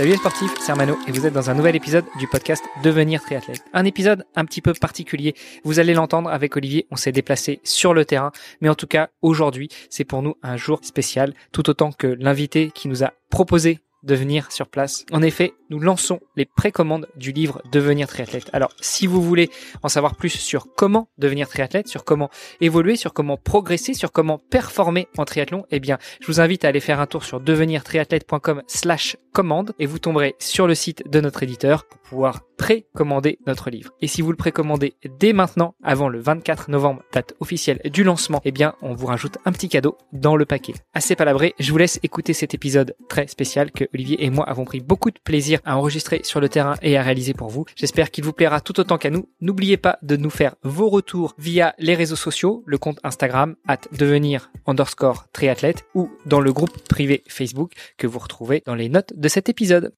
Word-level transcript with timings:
Salut 0.00 0.12
les 0.12 0.16
sportifs, 0.16 0.54
c'est 0.58 0.72
Armano 0.72 0.96
et 1.06 1.12
vous 1.12 1.26
êtes 1.26 1.34
dans 1.34 1.50
un 1.50 1.54
nouvel 1.54 1.76
épisode 1.76 2.06
du 2.18 2.26
podcast 2.26 2.64
Devenir 2.82 3.20
triathlète. 3.20 3.62
Un 3.74 3.84
épisode 3.84 4.24
un 4.34 4.46
petit 4.46 4.62
peu 4.62 4.72
particulier. 4.72 5.34
Vous 5.62 5.78
allez 5.78 5.92
l'entendre 5.92 6.30
avec 6.30 6.56
Olivier, 6.56 6.86
on 6.90 6.96
s'est 6.96 7.12
déplacé 7.12 7.60
sur 7.64 7.92
le 7.92 8.06
terrain, 8.06 8.32
mais 8.62 8.70
en 8.70 8.74
tout 8.74 8.86
cas 8.86 9.10
aujourd'hui, 9.20 9.68
c'est 9.90 10.06
pour 10.06 10.22
nous 10.22 10.36
un 10.42 10.56
jour 10.56 10.80
spécial, 10.82 11.34
tout 11.52 11.68
autant 11.68 11.92
que 11.92 12.06
l'invité 12.06 12.70
qui 12.74 12.88
nous 12.88 13.04
a 13.04 13.12
proposé 13.28 13.80
de 14.02 14.14
venir 14.14 14.50
sur 14.50 14.68
place. 14.68 15.04
En 15.12 15.22
effet, 15.22 15.52
nous 15.70 15.78
lançons 15.78 16.20
les 16.36 16.46
précommandes 16.46 17.06
du 17.16 17.32
livre 17.32 17.62
Devenir 17.70 18.08
triathlète. 18.08 18.50
Alors, 18.52 18.72
si 18.80 19.06
vous 19.06 19.22
voulez 19.22 19.50
en 19.82 19.88
savoir 19.88 20.16
plus 20.16 20.30
sur 20.30 20.66
comment 20.74 21.08
devenir 21.18 21.48
triathlète, 21.48 21.88
sur 21.88 22.04
comment 22.04 22.30
évoluer, 22.60 22.96
sur 22.96 23.12
comment 23.12 23.36
progresser, 23.36 23.94
sur 23.94 24.12
comment 24.12 24.38
performer 24.38 25.08
en 25.16 25.24
triathlon, 25.24 25.64
eh 25.70 25.80
bien, 25.80 25.98
je 26.20 26.26
vous 26.26 26.40
invite 26.40 26.64
à 26.64 26.68
aller 26.68 26.80
faire 26.80 27.00
un 27.00 27.06
tour 27.06 27.24
sur 27.24 27.40
devenirtriathlète.com 27.40 28.62
slash 28.66 29.16
commande 29.32 29.72
et 29.78 29.86
vous 29.86 29.98
tomberez 29.98 30.34
sur 30.38 30.66
le 30.66 30.74
site 30.74 31.08
de 31.08 31.20
notre 31.20 31.42
éditeur 31.42 31.84
pour 31.84 32.00
pouvoir 32.00 32.40
précommander 32.60 33.38
notre 33.46 33.70
livre. 33.70 33.90
Et 34.02 34.06
si 34.06 34.20
vous 34.20 34.30
le 34.30 34.36
précommandez 34.36 34.92
dès 35.18 35.32
maintenant, 35.32 35.74
avant 35.82 36.10
le 36.10 36.20
24 36.20 36.70
novembre, 36.70 37.02
date 37.10 37.32
officielle 37.40 37.80
du 37.86 38.04
lancement, 38.04 38.42
eh 38.44 38.52
bien, 38.52 38.74
on 38.82 38.92
vous 38.92 39.06
rajoute 39.06 39.38
un 39.46 39.52
petit 39.52 39.70
cadeau 39.70 39.96
dans 40.12 40.36
le 40.36 40.44
paquet. 40.44 40.74
Assez 40.92 41.16
palabré, 41.16 41.54
je 41.58 41.72
vous 41.72 41.78
laisse 41.78 41.98
écouter 42.02 42.34
cet 42.34 42.52
épisode 42.52 42.94
très 43.08 43.26
spécial 43.28 43.70
que 43.72 43.84
Olivier 43.94 44.22
et 44.22 44.28
moi 44.28 44.46
avons 44.46 44.66
pris 44.66 44.80
beaucoup 44.80 45.10
de 45.10 45.18
plaisir 45.24 45.60
à 45.64 45.78
enregistrer 45.78 46.20
sur 46.22 46.38
le 46.38 46.50
terrain 46.50 46.74
et 46.82 46.98
à 46.98 47.02
réaliser 47.02 47.32
pour 47.32 47.48
vous. 47.48 47.64
J'espère 47.76 48.10
qu'il 48.10 48.24
vous 48.24 48.34
plaira 48.34 48.60
tout 48.60 48.78
autant 48.78 48.98
qu'à 48.98 49.08
nous. 49.08 49.26
N'oubliez 49.40 49.78
pas 49.78 49.98
de 50.02 50.16
nous 50.16 50.28
faire 50.28 50.56
vos 50.62 50.90
retours 50.90 51.34
via 51.38 51.74
les 51.78 51.94
réseaux 51.94 52.14
sociaux, 52.14 52.62
le 52.66 52.76
compte 52.76 53.00
Instagram, 53.04 53.56
at 53.68 53.80
devenir 53.92 54.50
underscore 54.66 55.28
triathlète 55.32 55.86
ou 55.94 56.10
dans 56.26 56.40
le 56.40 56.52
groupe 56.52 56.76
privé 56.90 57.22
Facebook 57.26 57.72
que 57.96 58.06
vous 58.06 58.18
retrouvez 58.18 58.62
dans 58.66 58.74
les 58.74 58.90
notes 58.90 59.14
de 59.16 59.28
cet 59.28 59.48
épisode. 59.48 59.94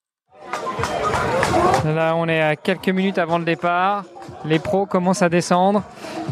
Là, 1.85 2.15
on 2.17 2.29
est 2.29 2.41
à 2.41 2.57
quelques 2.57 2.89
minutes 2.89 3.19
avant 3.19 3.39
le 3.39 3.45
départ. 3.45 4.05
Les 4.45 4.59
pros 4.59 4.87
commencent 4.87 5.23
à 5.23 5.29
descendre. 5.29 5.83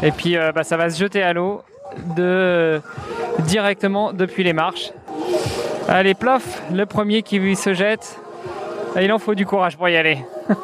Et 0.01 0.11
puis, 0.11 0.37
euh, 0.37 0.51
bah, 0.51 0.63
ça 0.63 0.77
va 0.77 0.89
se 0.89 0.99
jeter 0.99 1.21
à 1.21 1.33
l'eau 1.33 1.63
directement 3.39 4.13
depuis 4.13 4.43
les 4.43 4.53
marches. 4.53 4.91
Allez, 5.87 6.13
plof, 6.13 6.61
le 6.71 6.85
premier 6.85 7.21
qui 7.21 7.55
se 7.55 7.73
jette. 7.73 8.19
Il 8.99 9.11
en 9.11 9.19
faut 9.19 9.35
du 9.35 9.45
courage 9.45 9.77
pour 9.77 9.89
y 9.89 9.97
aller. 9.97 10.19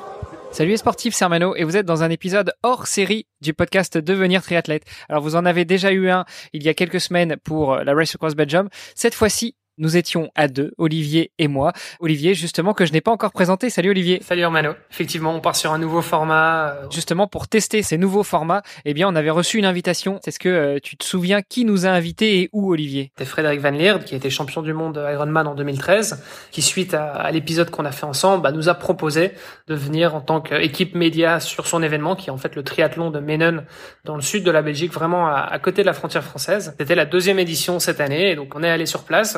Salut 0.52 0.72
les 0.72 0.78
sportifs, 0.78 1.14
c'est 1.14 1.24
Armano 1.24 1.56
et 1.56 1.64
vous 1.64 1.76
êtes 1.76 1.86
dans 1.86 2.04
un 2.04 2.10
épisode 2.10 2.54
hors 2.64 2.88
série 2.88 3.28
du 3.42 3.54
podcast 3.54 3.98
Devenir 3.98 4.42
triathlète. 4.42 4.84
Alors 5.10 5.22
vous 5.22 5.36
en 5.36 5.46
avez 5.46 5.66
déjà 5.66 5.92
eu 5.92 6.10
un 6.10 6.26
il 6.54 6.64
y 6.64 6.70
a 6.70 6.74
quelques 6.74 7.02
semaines 7.02 7.36
pour 7.44 7.76
la 7.76 7.94
Race 7.94 8.16
Across 8.16 8.36
Belgium. 8.36 8.70
Cette 8.96 9.14
fois-ci, 9.14 9.56
nous 9.78 9.98
étions 9.98 10.32
à 10.36 10.48
deux, 10.48 10.72
Olivier 10.78 11.32
et 11.38 11.48
moi. 11.48 11.74
Olivier, 12.00 12.34
justement, 12.34 12.74
que 12.74 12.86
je 12.86 12.94
n'ai 12.94 13.02
pas 13.02 13.12
encore 13.12 13.32
présenté. 13.32 13.70
Salut 13.70 13.92
Olivier. 13.92 14.22
Salut 14.24 14.46
Romano. 14.46 14.74
Effectivement, 14.92 15.36
on 15.36 15.40
part 15.40 15.56
sur 15.56 15.72
un 15.72 15.78
nouveau 15.78 16.02
format. 16.02 16.70
Euh, 16.70 16.86
justement, 16.92 17.28
pour 17.28 17.48
tester 17.48 17.84
ces 17.84 17.98
nouveaux 17.98 18.24
formats, 18.24 18.64
eh 18.86 18.94
bien, 18.94 19.08
on 19.08 19.16
avait 19.16 19.30
reçu 19.30 19.58
une 19.58 19.66
invitation. 19.66 20.20
Est-ce 20.26 20.40
que 20.40 20.50
euh, 20.50 20.80
tu 20.82 20.98
te 20.98 21.06
souviens 21.06 21.42
qui 21.42 21.66
nous 21.66 21.86
a 21.86 21.90
invités 21.90 22.42
et 22.42 22.50
où, 22.54 22.72
Olivier? 22.72 23.12
C'était 23.18 23.30
Frédéric 23.30 23.60
Van 23.62 23.72
Leerd, 23.72 24.04
qui 24.04 24.16
était 24.16 24.30
champion 24.30 24.62
du 24.62 24.74
monde 24.74 25.04
Ironman 25.12 25.48
en 25.48 25.56
2013, 25.56 26.24
qui 26.52 26.62
suite 26.62 26.94
à, 26.94 27.30
l'épisode 27.32 27.70
qu'on 27.70 27.86
a 27.86 27.92
fait 27.92 28.06
ensemble, 28.06 28.44
bah, 28.44 28.52
nous 28.52 28.70
a 28.70 28.74
proposé 28.74 29.32
de 29.68 29.76
venir 29.76 30.16
en 30.16 30.22
tant 30.22 30.42
qu'équipe 30.42 30.96
média 30.96 31.40
sur 31.40 31.68
son 31.68 31.84
événement, 31.84 32.16
qui 32.16 32.30
est 32.30 32.34
en 32.34 32.38
fait 32.38 32.56
le 32.56 32.64
triathlon 32.64 33.12
de 33.12 33.20
Menen 33.20 33.64
dans 34.06 34.16
le 34.16 34.22
sud 34.22 34.44
de 34.44 34.52
la 34.52 34.62
Belgique, 34.62 34.92
vraiment 34.92 35.28
à, 35.28 35.40
à 35.42 35.60
côté 35.60 35.82
de 35.82 35.88
la 35.88 35.94
frontière 35.94 36.24
française. 36.24 36.74
C'était 36.80 36.96
la 36.96 37.06
deuxième 37.06 37.40
édition 37.40 37.80
cette 37.80 38.02
année, 38.02 38.32
et 38.32 38.36
donc 38.36 38.56
on 38.56 38.64
est 38.64 38.70
allé 38.70 38.86
sur 38.86 39.04
place. 39.04 39.38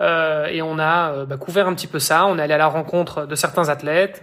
Euh, 0.00 0.46
et 0.46 0.60
on 0.60 0.78
a 0.78 1.12
euh, 1.12 1.26
bah, 1.26 1.36
couvert 1.36 1.68
un 1.68 1.74
petit 1.74 1.86
peu 1.86 1.98
ça. 1.98 2.26
On 2.26 2.38
est 2.38 2.42
allé 2.42 2.54
à 2.54 2.58
la 2.58 2.66
rencontre 2.66 3.26
de 3.26 3.34
certains 3.34 3.68
athlètes, 3.68 4.22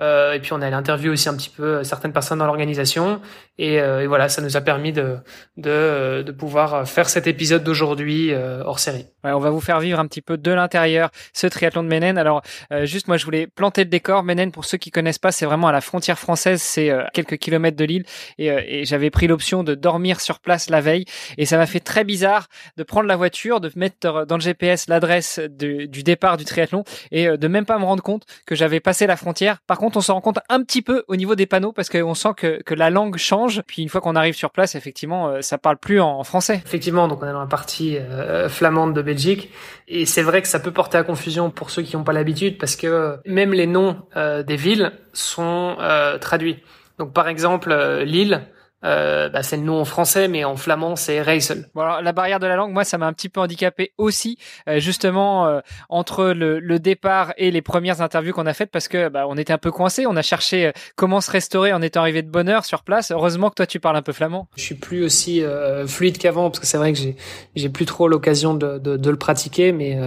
euh, 0.00 0.32
et 0.32 0.40
puis 0.40 0.52
on 0.52 0.60
est 0.60 0.66
allé 0.66 0.76
interviewer 0.76 1.12
aussi 1.12 1.28
un 1.28 1.36
petit 1.36 1.50
peu 1.50 1.82
certaines 1.82 2.12
personnes 2.12 2.38
dans 2.38 2.46
l'organisation. 2.46 3.20
Et, 3.60 3.80
voilà, 4.06 4.28
ça 4.28 4.40
nous 4.40 4.56
a 4.56 4.60
permis 4.60 4.92
de, 4.92 5.16
de, 5.56 6.22
de 6.24 6.32
pouvoir 6.32 6.88
faire 6.88 7.08
cet 7.08 7.26
épisode 7.26 7.64
d'aujourd'hui 7.64 8.32
hors 8.64 8.78
série. 8.78 9.06
Ouais, 9.24 9.32
on 9.32 9.40
va 9.40 9.50
vous 9.50 9.60
faire 9.60 9.80
vivre 9.80 9.98
un 9.98 10.06
petit 10.06 10.22
peu 10.22 10.36
de 10.36 10.52
l'intérieur 10.52 11.10
ce 11.32 11.48
triathlon 11.48 11.82
de 11.82 11.88
Menen. 11.88 12.18
Alors, 12.18 12.42
juste 12.84 13.08
moi, 13.08 13.16
je 13.16 13.24
voulais 13.24 13.48
planter 13.48 13.82
le 13.82 13.90
décor. 13.90 14.22
Menen, 14.22 14.52
pour 14.52 14.64
ceux 14.64 14.78
qui 14.78 14.92
connaissent 14.92 15.18
pas, 15.18 15.32
c'est 15.32 15.44
vraiment 15.44 15.66
à 15.66 15.72
la 15.72 15.80
frontière 15.80 16.20
française. 16.20 16.62
C'est 16.62 16.92
quelques 17.12 17.38
kilomètres 17.38 17.76
de 17.76 17.84
l'île, 17.84 18.04
et 18.38 18.84
j'avais 18.84 19.10
pris 19.10 19.26
l'option 19.26 19.64
de 19.64 19.74
dormir 19.74 20.20
sur 20.20 20.38
place 20.38 20.70
la 20.70 20.80
veille. 20.80 21.04
Et 21.36 21.44
ça 21.44 21.56
m'a 21.56 21.66
fait 21.66 21.80
très 21.80 22.04
bizarre 22.04 22.46
de 22.76 22.84
prendre 22.84 23.08
la 23.08 23.16
voiture, 23.16 23.60
de 23.60 23.72
mettre 23.74 24.24
dans 24.24 24.36
le 24.36 24.40
GPS 24.40 24.88
l'adresse 24.88 25.07
du 25.48 26.02
départ 26.02 26.36
du 26.36 26.44
triathlon 26.44 26.84
et 27.10 27.28
euh, 27.28 27.36
de 27.36 27.48
même 27.48 27.64
pas 27.64 27.78
me 27.78 27.84
rendre 27.84 28.02
compte 28.02 28.24
que 28.46 28.54
j'avais 28.54 28.80
passé 28.80 29.06
la 29.06 29.16
frontière. 29.16 29.58
Par 29.66 29.78
contre, 29.78 29.98
on 29.98 30.00
se 30.00 30.12
rend 30.12 30.20
compte 30.20 30.38
un 30.48 30.62
petit 30.62 30.82
peu 30.82 31.04
au 31.08 31.16
niveau 31.16 31.34
des 31.34 31.46
panneaux 31.46 31.72
parce 31.72 31.88
qu'on 31.88 32.14
sent 32.14 32.30
que, 32.36 32.62
que 32.62 32.74
la 32.74 32.90
langue 32.90 33.16
change. 33.16 33.62
Puis 33.66 33.82
une 33.82 33.88
fois 33.88 34.00
qu'on 34.00 34.16
arrive 34.16 34.34
sur 34.34 34.50
place, 34.50 34.74
effectivement, 34.74 35.28
euh, 35.28 35.40
ça 35.42 35.58
parle 35.58 35.78
plus 35.78 36.00
en, 36.00 36.22
français. 36.24 36.60
Effectivement, 36.66 37.08
donc 37.08 37.22
on 37.22 37.28
est 37.28 37.32
dans 37.32 37.40
la 37.40 37.46
partie 37.46 37.96
euh, 37.96 38.48
flamande 38.48 38.94
de 38.94 39.02
Belgique 39.02 39.50
et 39.86 40.04
c'est 40.04 40.22
vrai 40.22 40.42
que 40.42 40.48
ça 40.48 40.60
peut 40.60 40.72
porter 40.72 40.98
à 40.98 41.04
confusion 41.04 41.50
pour 41.50 41.70
ceux 41.70 41.82
qui 41.82 41.96
n'ont 41.96 42.04
pas 42.04 42.12
l'habitude 42.12 42.58
parce 42.58 42.76
que 42.76 43.16
même 43.24 43.52
les 43.52 43.66
noms 43.66 43.96
des 44.16 44.56
villes 44.56 44.92
sont 45.12 45.76
traduits. 46.20 46.58
Donc 46.98 47.12
par 47.12 47.28
exemple, 47.28 47.74
Lille 48.04 48.42
euh, 48.84 49.28
bah, 49.28 49.42
c'est 49.42 49.56
le 49.56 49.62
nom 49.62 49.80
en 49.80 49.84
français, 49.84 50.28
mais 50.28 50.44
en 50.44 50.56
flamand, 50.56 50.94
c'est 50.94 51.20
Reisel. 51.20 51.68
Voilà, 51.74 52.00
la 52.00 52.12
barrière 52.12 52.38
de 52.38 52.46
la 52.46 52.56
langue, 52.56 52.72
moi, 52.72 52.84
ça 52.84 52.96
m'a 52.96 53.06
un 53.06 53.12
petit 53.12 53.28
peu 53.28 53.40
handicapé 53.40 53.92
aussi, 53.98 54.38
euh, 54.68 54.78
justement 54.78 55.46
euh, 55.46 55.60
entre 55.88 56.26
le, 56.26 56.60
le, 56.60 56.78
départ 56.78 57.32
et 57.36 57.50
les 57.50 57.60
premières 57.60 58.02
interviews 58.02 58.32
qu'on 58.32 58.46
a 58.46 58.54
faites, 58.54 58.70
parce 58.70 58.86
que 58.86 59.08
bah, 59.08 59.26
on 59.28 59.36
était 59.36 59.52
un 59.52 59.58
peu 59.58 59.72
coincé. 59.72 60.06
On 60.06 60.16
a 60.16 60.22
cherché 60.22 60.72
comment 60.94 61.20
se 61.20 61.30
restaurer 61.30 61.72
en 61.72 61.82
étant 61.82 62.00
arrivé 62.00 62.22
de 62.22 62.30
bonne 62.30 62.48
heure 62.48 62.64
sur 62.64 62.84
place. 62.84 63.10
Heureusement 63.10 63.50
que 63.50 63.56
toi, 63.56 63.66
tu 63.66 63.80
parles 63.80 63.96
un 63.96 64.02
peu 64.02 64.12
flamand. 64.12 64.48
Je 64.56 64.62
suis 64.62 64.76
plus 64.76 65.04
aussi 65.04 65.42
fluide 65.86 66.18
qu'avant, 66.18 66.50
parce 66.50 66.60
que 66.60 66.66
c'est 66.66 66.78
vrai 66.78 66.92
que 66.92 66.98
j'ai 66.98 67.16
j'ai 67.56 67.68
plus 67.68 67.86
trop 67.86 68.06
l'occasion 68.06 68.54
de, 68.54 68.78
de, 68.78 68.96
de, 68.96 69.10
le 69.10 69.16
pratiquer, 69.16 69.72
mais 69.72 69.98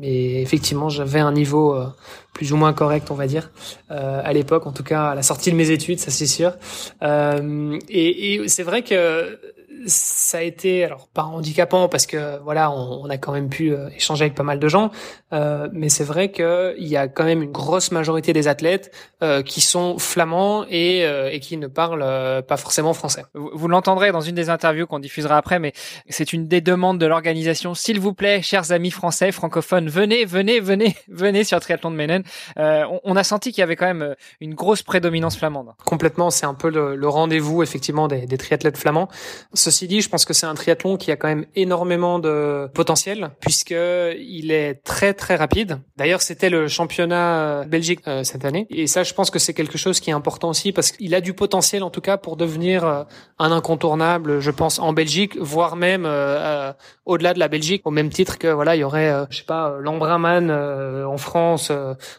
mais 0.00 0.40
effectivement, 0.40 0.88
j'avais 0.88 1.20
un 1.20 1.32
niveau 1.32 1.76
plus 2.34 2.52
ou 2.52 2.56
moins 2.56 2.74
correct, 2.74 3.10
on 3.10 3.14
va 3.14 3.26
dire, 3.26 3.50
euh, 3.90 4.20
à 4.22 4.32
l'époque, 4.34 4.66
en 4.66 4.72
tout 4.72 4.82
cas 4.82 5.10
à 5.10 5.14
la 5.14 5.22
sortie 5.22 5.50
de 5.50 5.56
mes 5.56 5.70
études, 5.70 6.00
ça 6.00 6.10
c'est 6.10 6.26
sûr. 6.26 6.52
Euh, 7.02 7.78
et 7.88 8.42
c'est 8.48 8.64
vrai 8.64 8.82
que 8.82 9.38
ça 9.86 10.38
a 10.38 10.42
été 10.42 10.84
alors 10.84 11.08
pas 11.08 11.24
handicapant 11.24 11.88
parce 11.88 12.06
que 12.06 12.38
voilà 12.42 12.70
on, 12.70 13.02
on 13.04 13.10
a 13.10 13.18
quand 13.18 13.32
même 13.32 13.48
pu 13.48 13.72
euh, 13.72 13.88
échanger 13.96 14.24
avec 14.24 14.34
pas 14.34 14.42
mal 14.42 14.58
de 14.58 14.68
gens 14.68 14.90
euh, 15.32 15.68
mais 15.72 15.88
c'est 15.88 16.04
vrai 16.04 16.30
que 16.30 16.74
il 16.78 16.86
y 16.86 16.96
a 16.96 17.08
quand 17.08 17.24
même 17.24 17.42
une 17.42 17.52
grosse 17.52 17.90
majorité 17.90 18.32
des 18.32 18.48
athlètes 18.48 18.92
euh, 19.22 19.42
qui 19.42 19.60
sont 19.60 19.98
flamands 19.98 20.64
et, 20.68 21.04
euh, 21.04 21.30
et 21.30 21.40
qui 21.40 21.56
ne 21.56 21.66
parlent 21.66 22.02
euh, 22.02 22.42
pas 22.42 22.56
forcément 22.56 22.94
français. 22.94 23.24
Vous, 23.34 23.50
vous 23.52 23.68
l'entendrez 23.68 24.12
dans 24.12 24.20
une 24.20 24.34
des 24.34 24.50
interviews 24.50 24.86
qu'on 24.86 24.98
diffusera 24.98 25.36
après 25.36 25.58
mais 25.58 25.72
c'est 26.08 26.32
une 26.32 26.46
des 26.46 26.60
demandes 26.60 26.98
de 26.98 27.06
l'organisation 27.06 27.74
s'il 27.74 28.00
vous 28.00 28.14
plaît 28.14 28.42
chers 28.42 28.72
amis 28.72 28.90
français 28.90 29.32
francophones 29.32 29.88
venez 29.88 30.24
venez 30.24 30.60
venez 30.60 30.96
venez 31.08 31.44
sur 31.44 31.60
Triathlon 31.60 31.90
de 31.90 31.96
Menen 31.96 32.22
on, 32.56 33.00
on, 33.04 33.16
a 33.16 33.24
senti 33.24 33.52
qu'il 33.52 33.60
y 33.60 33.62
avait 33.62 33.76
quand 33.76 33.86
même 33.86 34.14
une 34.40 34.54
grosse 34.54 34.82
prédominance 34.82 35.36
flamande. 35.36 35.72
Complètement 35.84 36.30
c'est 36.30 36.46
un 36.46 36.54
peu 36.54 36.70
le, 36.70 36.96
le 36.96 37.08
rendez-vous 37.08 37.62
effectivement 37.62 38.08
des, 38.08 38.26
des 38.26 38.38
triathlètes 38.38 38.78
flamands. 38.78 39.08
Ce 39.64 39.70
Ceci 39.74 39.88
dit, 39.88 40.02
je 40.02 40.08
pense 40.08 40.24
que 40.24 40.34
c'est 40.34 40.46
un 40.46 40.54
triathlon 40.54 40.96
qui 40.96 41.10
a 41.10 41.16
quand 41.16 41.26
même 41.26 41.46
énormément 41.56 42.20
de 42.20 42.70
potentiel 42.74 43.30
puisque 43.40 43.74
il 43.74 44.52
est 44.52 44.74
très 44.84 45.14
très 45.14 45.34
rapide. 45.34 45.80
D'ailleurs, 45.96 46.22
c'était 46.22 46.48
le 46.48 46.68
championnat 46.68 47.64
Belgique 47.64 48.00
euh, 48.06 48.22
cette 48.22 48.44
année 48.44 48.68
et 48.70 48.86
ça, 48.86 49.02
je 49.02 49.14
pense 49.14 49.30
que 49.30 49.40
c'est 49.40 49.52
quelque 49.52 49.76
chose 49.76 49.98
qui 49.98 50.10
est 50.10 50.12
important 50.12 50.50
aussi 50.50 50.70
parce 50.70 50.92
qu'il 50.92 51.12
a 51.12 51.20
du 51.20 51.32
potentiel 51.32 51.82
en 51.82 51.90
tout 51.90 52.00
cas 52.00 52.18
pour 52.18 52.36
devenir 52.36 52.84
euh, 52.84 53.02
un 53.40 53.50
incontournable, 53.50 54.38
je 54.38 54.50
pense, 54.52 54.78
en 54.78 54.92
Belgique, 54.92 55.36
voire 55.40 55.74
même 55.74 56.04
euh, 56.06 56.72
au-delà 57.04 57.34
de 57.34 57.40
la 57.40 57.48
Belgique, 57.48 57.82
au 57.84 57.90
même 57.90 58.10
titre 58.10 58.38
que 58.38 58.46
voilà, 58.46 58.76
il 58.76 58.80
y 58.80 58.84
aurait, 58.84 59.12
je 59.30 59.38
sais 59.38 59.44
pas, 59.44 59.76
l'Embrunman 59.80 60.50
en 60.52 61.16
France 61.16 61.72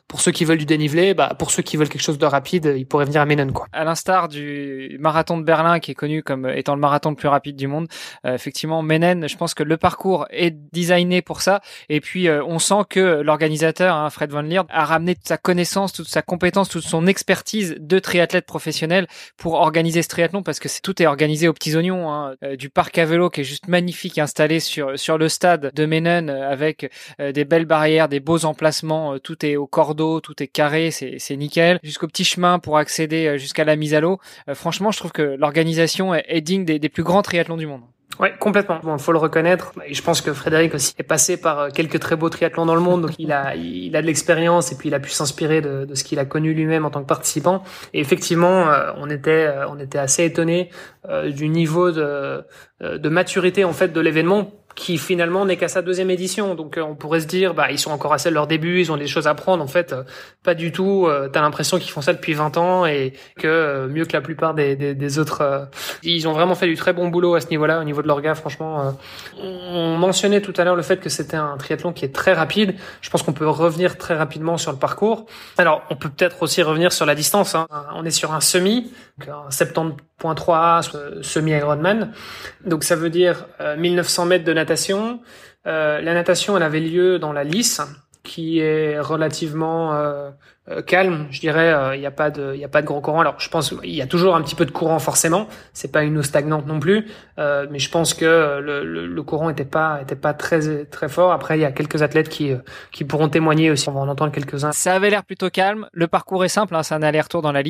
pour 0.07 0.19
ceux 0.19 0.31
qui 0.31 0.45
veulent 0.45 0.57
du 0.57 0.65
dénivelé, 0.65 1.13
bah 1.13 1.35
pour 1.39 1.51
ceux 1.51 1.63
qui 1.63 1.77
veulent 1.77 1.89
quelque 1.89 2.01
chose 2.01 2.17
de 2.17 2.25
rapide, 2.25 2.73
ils 2.75 2.85
pourraient 2.85 3.05
venir 3.05 3.21
à 3.21 3.25
Menen 3.25 3.53
quoi. 3.53 3.67
À 3.71 3.83
l'instar 3.83 4.27
du 4.27 4.97
marathon 4.99 5.37
de 5.37 5.43
Berlin 5.43 5.79
qui 5.79 5.91
est 5.91 5.95
connu 5.95 6.21
comme 6.21 6.49
étant 6.49 6.75
le 6.75 6.81
marathon 6.81 7.11
le 7.11 7.15
plus 7.15 7.29
rapide 7.35 7.55
du 7.57 7.67
monde. 7.67 7.87
Euh, 8.25 8.33
effectivement, 8.33 8.81
Menen, 8.81 9.27
je 9.27 9.37
pense 9.37 9.53
que 9.53 9.63
le 9.63 9.77
parcours 9.77 10.25
est 10.29 10.55
designé 10.73 11.21
pour 11.21 11.41
ça. 11.41 11.61
Et 11.89 11.99
puis, 11.99 12.27
euh, 12.27 12.43
on 12.45 12.59
sent 12.59 12.83
que 12.89 13.21
l'organisateur, 13.21 13.95
hein, 13.95 14.09
Fred 14.09 14.31
Van 14.31 14.41
Leer, 14.41 14.63
a 14.69 14.85
ramené 14.85 15.15
toute 15.15 15.27
sa 15.27 15.37
connaissance, 15.37 15.91
toute 15.91 16.07
sa 16.07 16.21
compétence, 16.21 16.69
toute 16.69 16.83
son 16.83 17.07
expertise 17.07 17.75
de 17.79 17.99
triathlète 17.99 18.45
professionnel 18.45 19.07
pour 19.37 19.55
organiser 19.55 20.01
ce 20.01 20.07
triathlon 20.07 20.43
parce 20.43 20.59
que 20.59 20.69
tout 20.81 21.01
est 21.01 21.05
organisé 21.05 21.47
aux 21.47 21.53
petits 21.53 21.75
oignons. 21.75 22.11
Hein. 22.11 22.35
Euh, 22.43 22.55
du 22.55 22.69
parc 22.69 22.97
à 22.97 23.05
vélo 23.05 23.29
qui 23.29 23.41
est 23.41 23.43
juste 23.43 23.67
magnifique 23.67 24.17
installé 24.17 24.59
sur 24.59 24.97
sur 24.97 25.17
le 25.17 25.27
stade 25.27 25.71
de 25.73 25.85
Menen 25.85 26.29
avec 26.29 26.89
des 27.19 27.45
belles 27.45 27.65
barrières, 27.65 28.07
des 28.07 28.19
beaux 28.19 28.45
emplacements. 28.45 29.19
tout 29.19 29.45
est 29.45 29.55
au 29.55 29.67
cordeau, 29.67 30.21
tout 30.21 30.41
est 30.41 30.47
carré, 30.47 30.91
c'est 30.91 31.35
nickel. 31.35 31.79
Jusqu'au 31.83 32.07
petit 32.07 32.23
chemin 32.23 32.59
pour 32.59 32.77
accéder 32.77 33.37
jusqu'à 33.37 33.65
la 33.65 33.75
mise 33.75 33.93
à 33.93 33.99
l'eau. 33.99 34.19
franchement, 34.53 34.91
je 34.91 34.99
trouve 34.99 35.11
que 35.11 35.21
l'organisation 35.21 36.13
est, 36.13 36.41
digne 36.41 36.65
des, 36.65 36.79
des 36.79 36.89
plus 36.89 37.03
grands 37.03 37.21
triathlons 37.25 37.57
du 37.57 37.67
monde. 37.67 37.81
Ouais, 38.19 38.33
complètement. 38.39 38.79
Bon, 38.81 38.97
faut 38.97 39.11
le 39.11 39.17
reconnaître. 39.17 39.73
Et 39.85 39.93
je 39.93 40.01
pense 40.01 40.21
que 40.21 40.31
Frédéric 40.31 40.73
aussi 40.73 40.93
est 40.97 41.03
passé 41.03 41.35
par 41.35 41.59
euh, 41.59 41.69
quelques 41.69 41.99
très 41.99 42.15
beaux 42.15 42.29
triathlons 42.29 42.65
dans 42.65 42.75
le 42.75 42.81
monde, 42.81 43.01
donc 43.01 43.11
il 43.19 43.33
a, 43.33 43.55
il 43.55 43.93
a 43.95 44.01
de 44.01 44.07
l'expérience 44.07 44.71
et 44.71 44.77
puis 44.77 44.87
il 44.87 44.95
a 44.95 44.99
pu 44.99 45.09
s'inspirer 45.09 45.59
de, 45.59 45.83
de 45.83 45.95
ce 45.95 46.03
qu'il 46.05 46.17
a 46.19 46.25
connu 46.25 46.53
lui-même 46.53 46.85
en 46.85 46.91
tant 46.91 47.01
que 47.01 47.07
participant. 47.07 47.63
Et 47.93 47.99
effectivement, 47.99 48.69
euh, 48.69 48.91
on 48.97 49.09
était, 49.09 49.47
euh, 49.47 49.67
on 49.67 49.79
était 49.79 49.97
assez 49.97 50.23
étonné 50.23 50.69
du 51.27 51.49
niveau 51.49 51.91
de, 51.91 52.43
de 52.81 53.09
maturité 53.09 53.63
en 53.63 53.73
fait 53.73 53.89
de 53.89 54.01
l'événement 54.01 54.51
qui 54.75 54.97
finalement 54.97 55.45
n'est 55.45 55.57
qu'à 55.57 55.69
sa 55.69 55.81
deuxième 55.81 56.09
édition. 56.09 56.53
Donc 56.53 56.77
euh, 56.77 56.81
on 56.81 56.95
pourrait 56.95 57.21
se 57.21 57.27
dire, 57.27 57.53
bah 57.53 57.71
ils 57.71 57.79
sont 57.79 57.91
encore 57.91 58.13
assez 58.13 58.29
de 58.29 58.33
leur 58.33 58.45
début, 58.45 58.81
ils 58.81 58.91
ont 58.91 58.97
des 58.97 59.07
choses 59.07 59.25
à 59.25 59.33
prendre. 59.33 59.63
En 59.63 59.67
fait, 59.67 59.93
euh, 59.93 60.03
pas 60.43 60.53
du 60.53 60.71
tout. 60.71 61.07
Euh, 61.07 61.29
t'as 61.29 61.41
l'impression 61.41 61.79
qu'ils 61.79 61.91
font 61.91 62.01
ça 62.01 62.13
depuis 62.13 62.33
20 62.33 62.57
ans 62.57 62.85
et 62.85 63.13
que 63.39 63.87
mieux 63.87 64.05
que 64.05 64.13
la 64.13 64.21
plupart 64.21 64.53
des, 64.53 65.19
autres, 65.19 65.69
ils 66.03 66.27
ont 66.27 66.33
vraiment 66.33 66.55
fait 66.55 66.67
du 66.67 66.75
très 66.75 66.91
bon 66.91 67.07
boulot 67.07 67.35
à 67.35 67.41
ce 67.41 67.47
niveau-là, 67.47 67.79
au 67.79 67.83
niveau 67.83 68.01
de 68.01 68.07
leur 68.07 68.21
gars. 68.21 68.35
Franchement, 68.35 68.95
on 69.41 69.97
mentionnait 69.97 70.41
tout 70.41 70.53
à 70.57 70.63
l'heure 70.63 70.75
le 70.75 70.81
fait 70.81 70.97
que 70.97 71.09
c'était 71.09 71.37
un 71.37 71.55
triathlon 71.57 71.93
qui 71.93 72.03
est 72.03 72.13
très 72.13 72.33
rapide. 72.33 72.75
Je 73.01 73.09
pense 73.09 73.23
qu'on 73.23 73.33
peut 73.33 73.47
revenir 73.47 73.97
très 73.97 74.15
rapidement 74.15 74.57
sur 74.57 74.71
le 74.71 74.77
parcours. 74.77 75.25
Alors 75.57 75.83
on 75.89 75.95
peut 75.95 76.09
peut-être 76.09 76.43
aussi 76.43 76.61
revenir 76.61 76.91
sur 76.91 77.05
la 77.05 77.15
distance. 77.15 77.55
Hein. 77.55 77.67
On 77.95 78.03
est 78.03 78.11
sur 78.11 78.33
un 78.33 78.41
semi, 78.41 78.91
un 79.27 79.49
70 79.49 79.95
.3A 80.23 81.21
semi-Ironman. 81.21 82.11
Donc 82.65 82.83
ça 82.83 82.95
veut 82.95 83.09
dire 83.09 83.47
euh, 83.59 83.75
1900 83.77 84.25
mètres 84.25 84.45
de 84.45 84.53
natation. 84.53 85.21
Euh, 85.67 86.01
la 86.01 86.13
natation, 86.13 86.55
elle 86.57 86.63
avait 86.63 86.79
lieu 86.79 87.19
dans 87.19 87.33
la 87.33 87.43
Lys, 87.43 87.81
qui 88.23 88.59
est 88.59 88.99
relativement 88.99 89.93
euh, 89.93 90.29
euh, 90.69 90.77
euh, 90.77 90.81
calme, 90.81 91.27
je 91.31 91.39
dirais. 91.41 91.95
Il 91.95 91.99
n'y 91.99 92.05
a 92.05 92.11
pas 92.11 92.29
de, 92.29 92.53
il 92.55 92.61
y 92.61 92.65
a 92.65 92.69
pas 92.69 92.81
de 92.81 92.87
gros 92.87 93.01
courant. 93.01 93.19
Alors, 93.19 93.35
je 93.39 93.49
pense, 93.49 93.73
il 93.83 93.93
y 93.93 94.01
a 94.01 94.07
toujours 94.07 94.35
un 94.35 94.41
petit 94.41 94.55
peu 94.55 94.65
de 94.65 94.71
courant 94.71 94.99
forcément. 94.99 95.47
C'est 95.73 95.91
pas 95.91 96.03
une 96.03 96.17
eau 96.17 96.23
stagnante 96.23 96.65
non 96.65 96.79
plus, 96.79 97.07
euh, 97.39 97.67
mais 97.69 97.79
je 97.79 97.89
pense 97.89 98.13
que 98.13 98.25
le, 98.61 98.85
le, 98.85 99.05
le, 99.05 99.23
courant 99.23 99.49
était 99.49 99.65
pas, 99.65 99.99
était 100.01 100.15
pas 100.15 100.33
très 100.33 100.85
très 100.85 101.09
fort. 101.09 101.31
Après, 101.31 101.57
il 101.57 101.61
y 101.61 101.65
a 101.65 101.71
quelques 101.71 102.01
athlètes 102.01 102.29
qui 102.29 102.53
qui 102.91 103.03
pourront 103.03 103.29
témoigner 103.29 103.69
aussi. 103.71 103.89
On 103.89 103.93
va 103.93 103.99
en 103.99 104.07
entendre 104.07 104.31
quelques-uns. 104.31 104.71
Ça 104.71 104.93
avait 104.93 105.09
l'air 105.09 105.23
plutôt 105.23 105.49
calme. 105.49 105.87
Le 105.91 106.07
parcours 106.07 106.45
est 106.45 106.49
simple, 106.49 106.75
hein, 106.75 106.83
c'est 106.83 106.95
un 106.95 107.03
aller-retour 107.03 107.41
dans 107.41 107.51
la. 107.51 107.65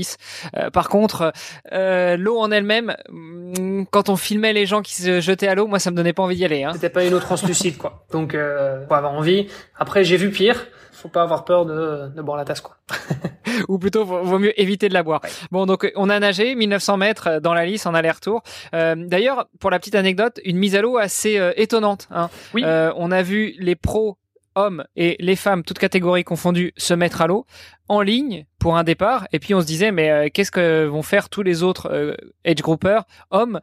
Euh, 0.57 0.69
par 0.69 0.89
contre, 0.89 1.31
euh, 1.71 2.18
l'eau 2.18 2.39
en 2.39 2.51
elle-même, 2.51 2.95
mm, 3.09 3.83
quand 3.91 4.09
on 4.09 4.15
filmait 4.15 4.53
les 4.53 4.65
gens 4.65 4.81
qui 4.81 4.94
se 4.95 5.21
jetaient 5.21 5.48
à 5.48 5.56
l'eau, 5.56 5.68
moi, 5.68 5.80
ça 5.80 5.91
me 5.91 5.95
donnait 5.95 6.13
pas 6.13 6.24
envie 6.24 6.36
d'y 6.36 6.45
aller. 6.45 6.63
Hein. 6.63 6.71
C'était 6.74 6.89
pas 6.89 7.03
une 7.03 7.13
eau 7.13 7.19
translucide, 7.19 7.77
quoi. 7.77 8.06
Donc, 8.12 8.33
euh, 8.33 8.86
faut 8.88 8.94
avoir 8.94 9.13
envie. 9.13 9.48
Après, 9.77 10.03
j'ai 10.03 10.18
vu 10.18 10.30
pire 10.30 10.65
faut 10.95 11.09
pas 11.09 11.24
avoir 11.24 11.45
peur 11.45 11.65
de, 11.65 12.09
de 12.15 12.21
boire 12.21 12.38
la 12.38 12.45
tasse 12.45 12.62
quoi. 12.62 12.77
Ou 13.68 13.77
plutôt 13.77 14.06
vaut, 14.06 14.39
mieux 14.39 14.59
éviter 14.59 14.89
de 14.89 14.94
la 14.94 15.03
boire. 15.03 15.21
Bon 15.51 15.65
donc 15.65 15.92
on 15.95 16.09
a 16.09 16.19
nagé 16.19 16.56
1900 16.56 16.97
mètres 16.97 17.27
euh, 17.27 17.39
dans 17.39 17.53
la 17.53 17.65
lisse 17.65 17.86
en 17.86 17.94
aller-retour. 17.94 18.42
Euh, 18.74 18.95
D'ailleurs 18.95 19.47
pour 19.59 19.69
la 19.69 19.80
petite 19.80 19.95
anecdote, 19.95 20.39
une 20.44 20.57
mise 20.57 20.75
à 20.75 20.81
l'eau 20.81 20.97
assez 20.97 21.38
euh, 21.38 21.53
étonnante. 21.57 22.07
Hein. 22.12 22.30
Oui. 22.53 22.63
Euh, 22.65 22.92
on 22.95 23.12
a 23.12 23.21
vu 23.21 23.56
les 23.59 23.75
pros 23.75 24.18
hommes 24.56 24.86
et 24.95 25.18
les 25.19 25.36
femmes, 25.36 25.63
toutes 25.63 25.80
catégories 25.80 26.24
confondues, 26.24 26.74
se 26.77 26.94
mettre 26.94 27.21
à 27.21 27.27
l'eau 27.27 27.45
en 27.89 28.01
ligne 28.01 28.45
pour 28.57 28.77
un 28.77 28.83
départ. 28.83 29.27
Et 29.33 29.39
puis 29.39 29.53
on 29.53 29.62
se 29.62 29.65
disait, 29.65 29.91
mais 29.91 30.09
euh, 30.09 30.30
qu'est-ce 30.33 30.51
que 30.51 30.86
vont 30.86 31.01
faire 31.03 31.30
tous 31.30 31.44
les 31.44 31.62
autres 31.62 32.15
age 32.45 32.56
groupers, 32.56 33.03
hommes, 33.31 33.59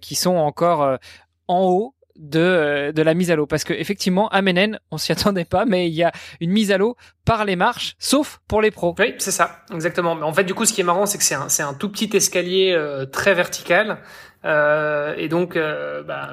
qui 0.00 0.14
sont 0.14 0.36
encore 0.36 0.98
en 1.46 1.64
haut 1.64 1.94
de, 2.18 2.40
euh, 2.40 2.92
de 2.92 3.02
la 3.02 3.14
mise 3.14 3.30
à 3.30 3.36
l'eau. 3.36 3.46
Parce 3.46 3.64
que 3.64 3.72
effectivement, 3.72 4.28
à 4.28 4.42
Menen, 4.42 4.78
on 4.90 4.98
s'y 4.98 5.12
attendait 5.12 5.44
pas, 5.44 5.64
mais 5.64 5.88
il 5.88 5.94
y 5.94 6.02
a 6.02 6.12
une 6.40 6.50
mise 6.50 6.70
à 6.70 6.78
l'eau 6.78 6.96
par 7.24 7.44
les 7.44 7.56
marches, 7.56 7.94
sauf 7.98 8.40
pour 8.48 8.60
les 8.62 8.70
pros. 8.70 8.94
Oui, 8.98 9.14
c'est 9.18 9.30
ça, 9.30 9.60
exactement. 9.72 10.14
Mais 10.14 10.24
en 10.24 10.32
fait, 10.32 10.44
du 10.44 10.54
coup, 10.54 10.64
ce 10.64 10.72
qui 10.72 10.80
est 10.80 10.84
marrant, 10.84 11.06
c'est 11.06 11.18
que 11.18 11.24
c'est 11.24 11.34
un, 11.34 11.48
c'est 11.48 11.62
un 11.62 11.74
tout 11.74 11.90
petit 11.90 12.10
escalier 12.14 12.72
euh, 12.72 13.06
très 13.06 13.34
vertical. 13.34 13.98
Euh, 14.44 15.14
et 15.16 15.28
donc, 15.28 15.56
euh, 15.56 16.02
bah, 16.02 16.30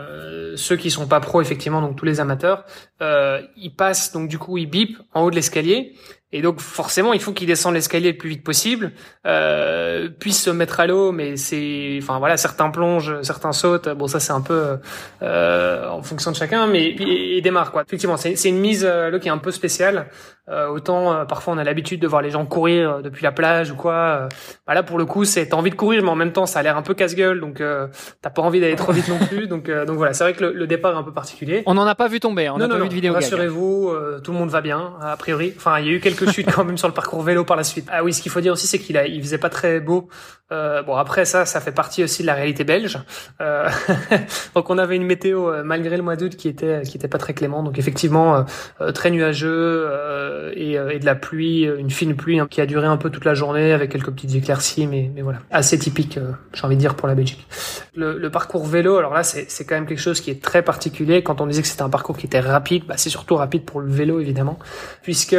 ceux 0.56 0.78
qui 0.78 0.90
sont 0.92 1.08
pas 1.08 1.20
pros, 1.20 1.42
effectivement, 1.42 1.82
donc 1.82 1.98
tous 1.98 2.06
les 2.06 2.20
amateurs, 2.20 2.66
ils 3.02 3.74
passent, 3.76 4.12
donc 4.14 4.30
du 4.30 4.40
coup, 4.40 4.58
ils 4.58 4.70
bipent 4.70 4.98
en 5.14 5.24
haut 5.24 5.32
de 5.32 5.36
l'escalier. 5.36 5.94
Et 6.32 6.42
donc 6.42 6.60
forcément, 6.60 7.14
il 7.14 7.22
faut 7.22 7.32
qu'ils 7.32 7.48
descendent 7.48 7.76
l'escalier 7.76 8.12
le 8.12 8.18
plus 8.18 8.30
vite 8.30 8.44
possible, 8.44 8.92
euh, 9.26 10.10
puissent 10.10 10.44
se 10.44 10.50
mettre 10.50 10.80
à 10.80 10.88
l'eau, 10.88 11.12
mais 11.12 11.38
c'est, 11.38 11.98
enfin 12.02 12.20
voilà, 12.20 12.36
certains 12.36 12.72
plongent, 12.72 13.22
certains 13.22 13.52
sautent. 13.52 13.90
Bon, 13.90 14.08
ça 14.08 14.20
c'est 14.20 14.34
un 14.34 14.42
peu 14.42 14.78
euh, 15.22 15.90
en 15.90 16.02
fonction 16.02 16.32
de 16.32 16.36
chacun, 16.36 16.68
mais 16.68 16.90
ils 16.90 17.42
démarrent 17.42 17.72
quoi. 17.72 17.84
Effectivement, 17.84 18.18
c'est, 18.18 18.34
une 18.44 18.60
mise 18.60 18.86
à 18.86 19.10
l'eau 19.10 19.20
qui 19.20 19.28
est 19.28 19.32
un 19.32 19.38
peu 19.38 19.52
spéciale. 19.52 20.08
Euh, 20.48 20.68
autant 20.68 21.12
euh, 21.12 21.26
parfois 21.26 21.56
on 21.56 21.58
a 21.58 21.64
l'habitude 21.64 22.00
de 22.00 22.06
voir 22.06 22.22
les 22.22 22.30
gens 22.30 22.46
courir 22.46 22.92
euh, 22.92 23.02
depuis 23.02 23.24
la 23.24 23.32
plage 23.32 23.72
ou 23.72 23.76
quoi. 23.76 24.30
Bah 24.68 24.76
là 24.76 24.84
pour 24.84 25.00
le 25.00 25.06
coup, 25.06 25.26
c'est 25.26 25.48
t'as 25.48 25.58
envie 25.58 25.72
de 25.72 25.76
courir, 25.76 26.04
mais 26.04 26.10
en 26.10 26.16
même 26.16 26.34
temps 26.34 26.46
ça 26.46 26.60
a 26.60 26.64
l'air 26.64 26.78
un 26.78 26.84
peu 26.84 26.94
casse-gueule, 26.94 27.40
donc 27.40 27.64
t'as 28.22 28.30
pas 28.30 28.42
envie 28.42 28.60
d'aller 28.60 28.76
trop 28.76 28.92
vite 28.92 29.08
non 29.08 29.18
plus. 29.18 29.48
Donc 29.48 29.72
donc 29.72 29.98
voilà, 29.98 30.14
c'est 30.14 30.24
vrai 30.24 30.34
que 30.34 30.44
le, 30.44 30.54
le, 30.54 30.68
départ 30.68 30.94
est 30.94 30.98
un 30.98 31.04
peu 31.04 31.14
particulier. 31.14 31.64
On 31.66 31.74
n'en 31.74 31.88
a 31.88 31.96
pas 31.96 32.08
vu 32.08 32.20
tomber, 32.20 32.48
hein, 32.48 32.54
on 32.56 32.60
n'a 32.60 32.68
pas 32.68 32.78
vu 32.78 32.90
de 32.90 32.94
vidéo. 32.94 33.14
Rassurez-vous, 33.14 33.92
tout 34.24 34.32
le 34.32 34.38
monde 34.38 34.50
va 34.50 34.62
bien 34.62 34.94
a 35.02 35.18
priori. 35.18 35.54
Enfin, 35.58 35.80
il 35.80 35.88
y 35.88 35.90
a 35.90 35.94
eu 35.94 36.00
quelques 36.00 36.15
chutes 36.32 36.52
quand 36.52 36.64
même 36.64 36.78
sur 36.78 36.88
le 36.88 36.94
parcours 36.94 37.22
vélo 37.22 37.44
par 37.44 37.58
la 37.58 37.64
suite. 37.64 37.88
Ah 37.92 38.04
oui, 38.04 38.14
ce 38.14 38.22
qu'il 38.22 38.32
faut 38.32 38.42
dire 38.42 38.54
aussi, 38.54 38.68
c'est 38.68 38.80
qu'il 38.80 38.98
a, 38.98 39.08
il 39.08 39.22
faisait 39.22 39.38
pas 39.38 39.50
très 39.50 39.80
beau. 39.80 40.08
Euh, 40.52 40.84
bon 40.84 40.96
après 40.96 41.26
ça, 41.26 41.46
ça 41.46 41.60
fait 41.60 41.72
partie 41.72 42.04
aussi 42.04 42.22
de 42.22 42.28
la 42.28 42.36
réalité 42.36 42.64
belge. 42.64 43.00
Euh, 43.42 43.68
donc 44.56 44.70
on 44.70 44.78
avait 44.78 44.96
une 44.96 45.06
météo 45.06 45.64
malgré 45.64 45.98
le 45.98 46.04
mois 46.04 46.16
d'août 46.16 46.36
qui 46.36 46.48
était 46.48 46.84
qui 46.84 46.98
était 46.98 47.08
pas 47.08 47.18
très 47.18 47.34
clément. 47.34 47.64
Donc 47.64 47.80
effectivement 47.80 48.46
très 48.94 49.10
nuageux 49.10 49.90
et, 50.56 50.74
et, 50.74 51.00
de 51.00 51.06
la 51.06 51.16
pluie, 51.16 51.64
une 51.64 51.90
fine 51.90 52.16
pluie 52.16 52.40
hein, 52.40 52.48
qui 52.50 52.62
a 52.62 52.68
duré 52.68 52.86
un 52.86 52.98
peu 52.98 53.10
toute 53.10 53.26
la 53.26 53.34
journée 53.34 53.74
avec 53.74 53.92
quelques 53.92 54.12
petites 54.12 54.36
éclaircies, 54.36 54.86
mais 54.86 55.12
mais 55.16 55.24
voilà 55.24 55.40
assez 55.50 55.80
typique, 55.80 56.20
j'ai 56.54 56.64
envie 56.64 56.76
de 56.76 56.82
dire 56.82 56.96
pour 56.96 57.08
la 57.08 57.16
Belgique. 57.16 57.48
Le, 57.96 58.18
le 58.18 58.30
parcours 58.30 58.66
vélo, 58.66 58.98
alors 58.98 59.14
là 59.14 59.24
c'est 59.24 59.50
c'est 59.50 59.66
quand 59.66 59.76
même 59.76 59.88
quelque 59.88 60.02
chose 60.02 60.22
qui 60.22 60.30
est 60.30 60.44
très 60.44 60.62
particulier. 60.62 61.24
Quand 61.24 61.42
on 61.42 61.48
disait 61.48 61.64
que 61.64 61.68
c'était 61.68 61.82
un 61.82 61.90
parcours 61.90 62.18
qui 62.18 62.28
était 62.28 62.40
rapide, 62.40 62.84
bah, 62.88 62.96
c'est 62.98 63.10
surtout 63.10 63.36
rapide 63.36 63.66
pour 63.66 63.82
le 63.82 63.90
vélo 63.90 64.20
évidemment, 64.20 64.60
puisque 65.02 65.36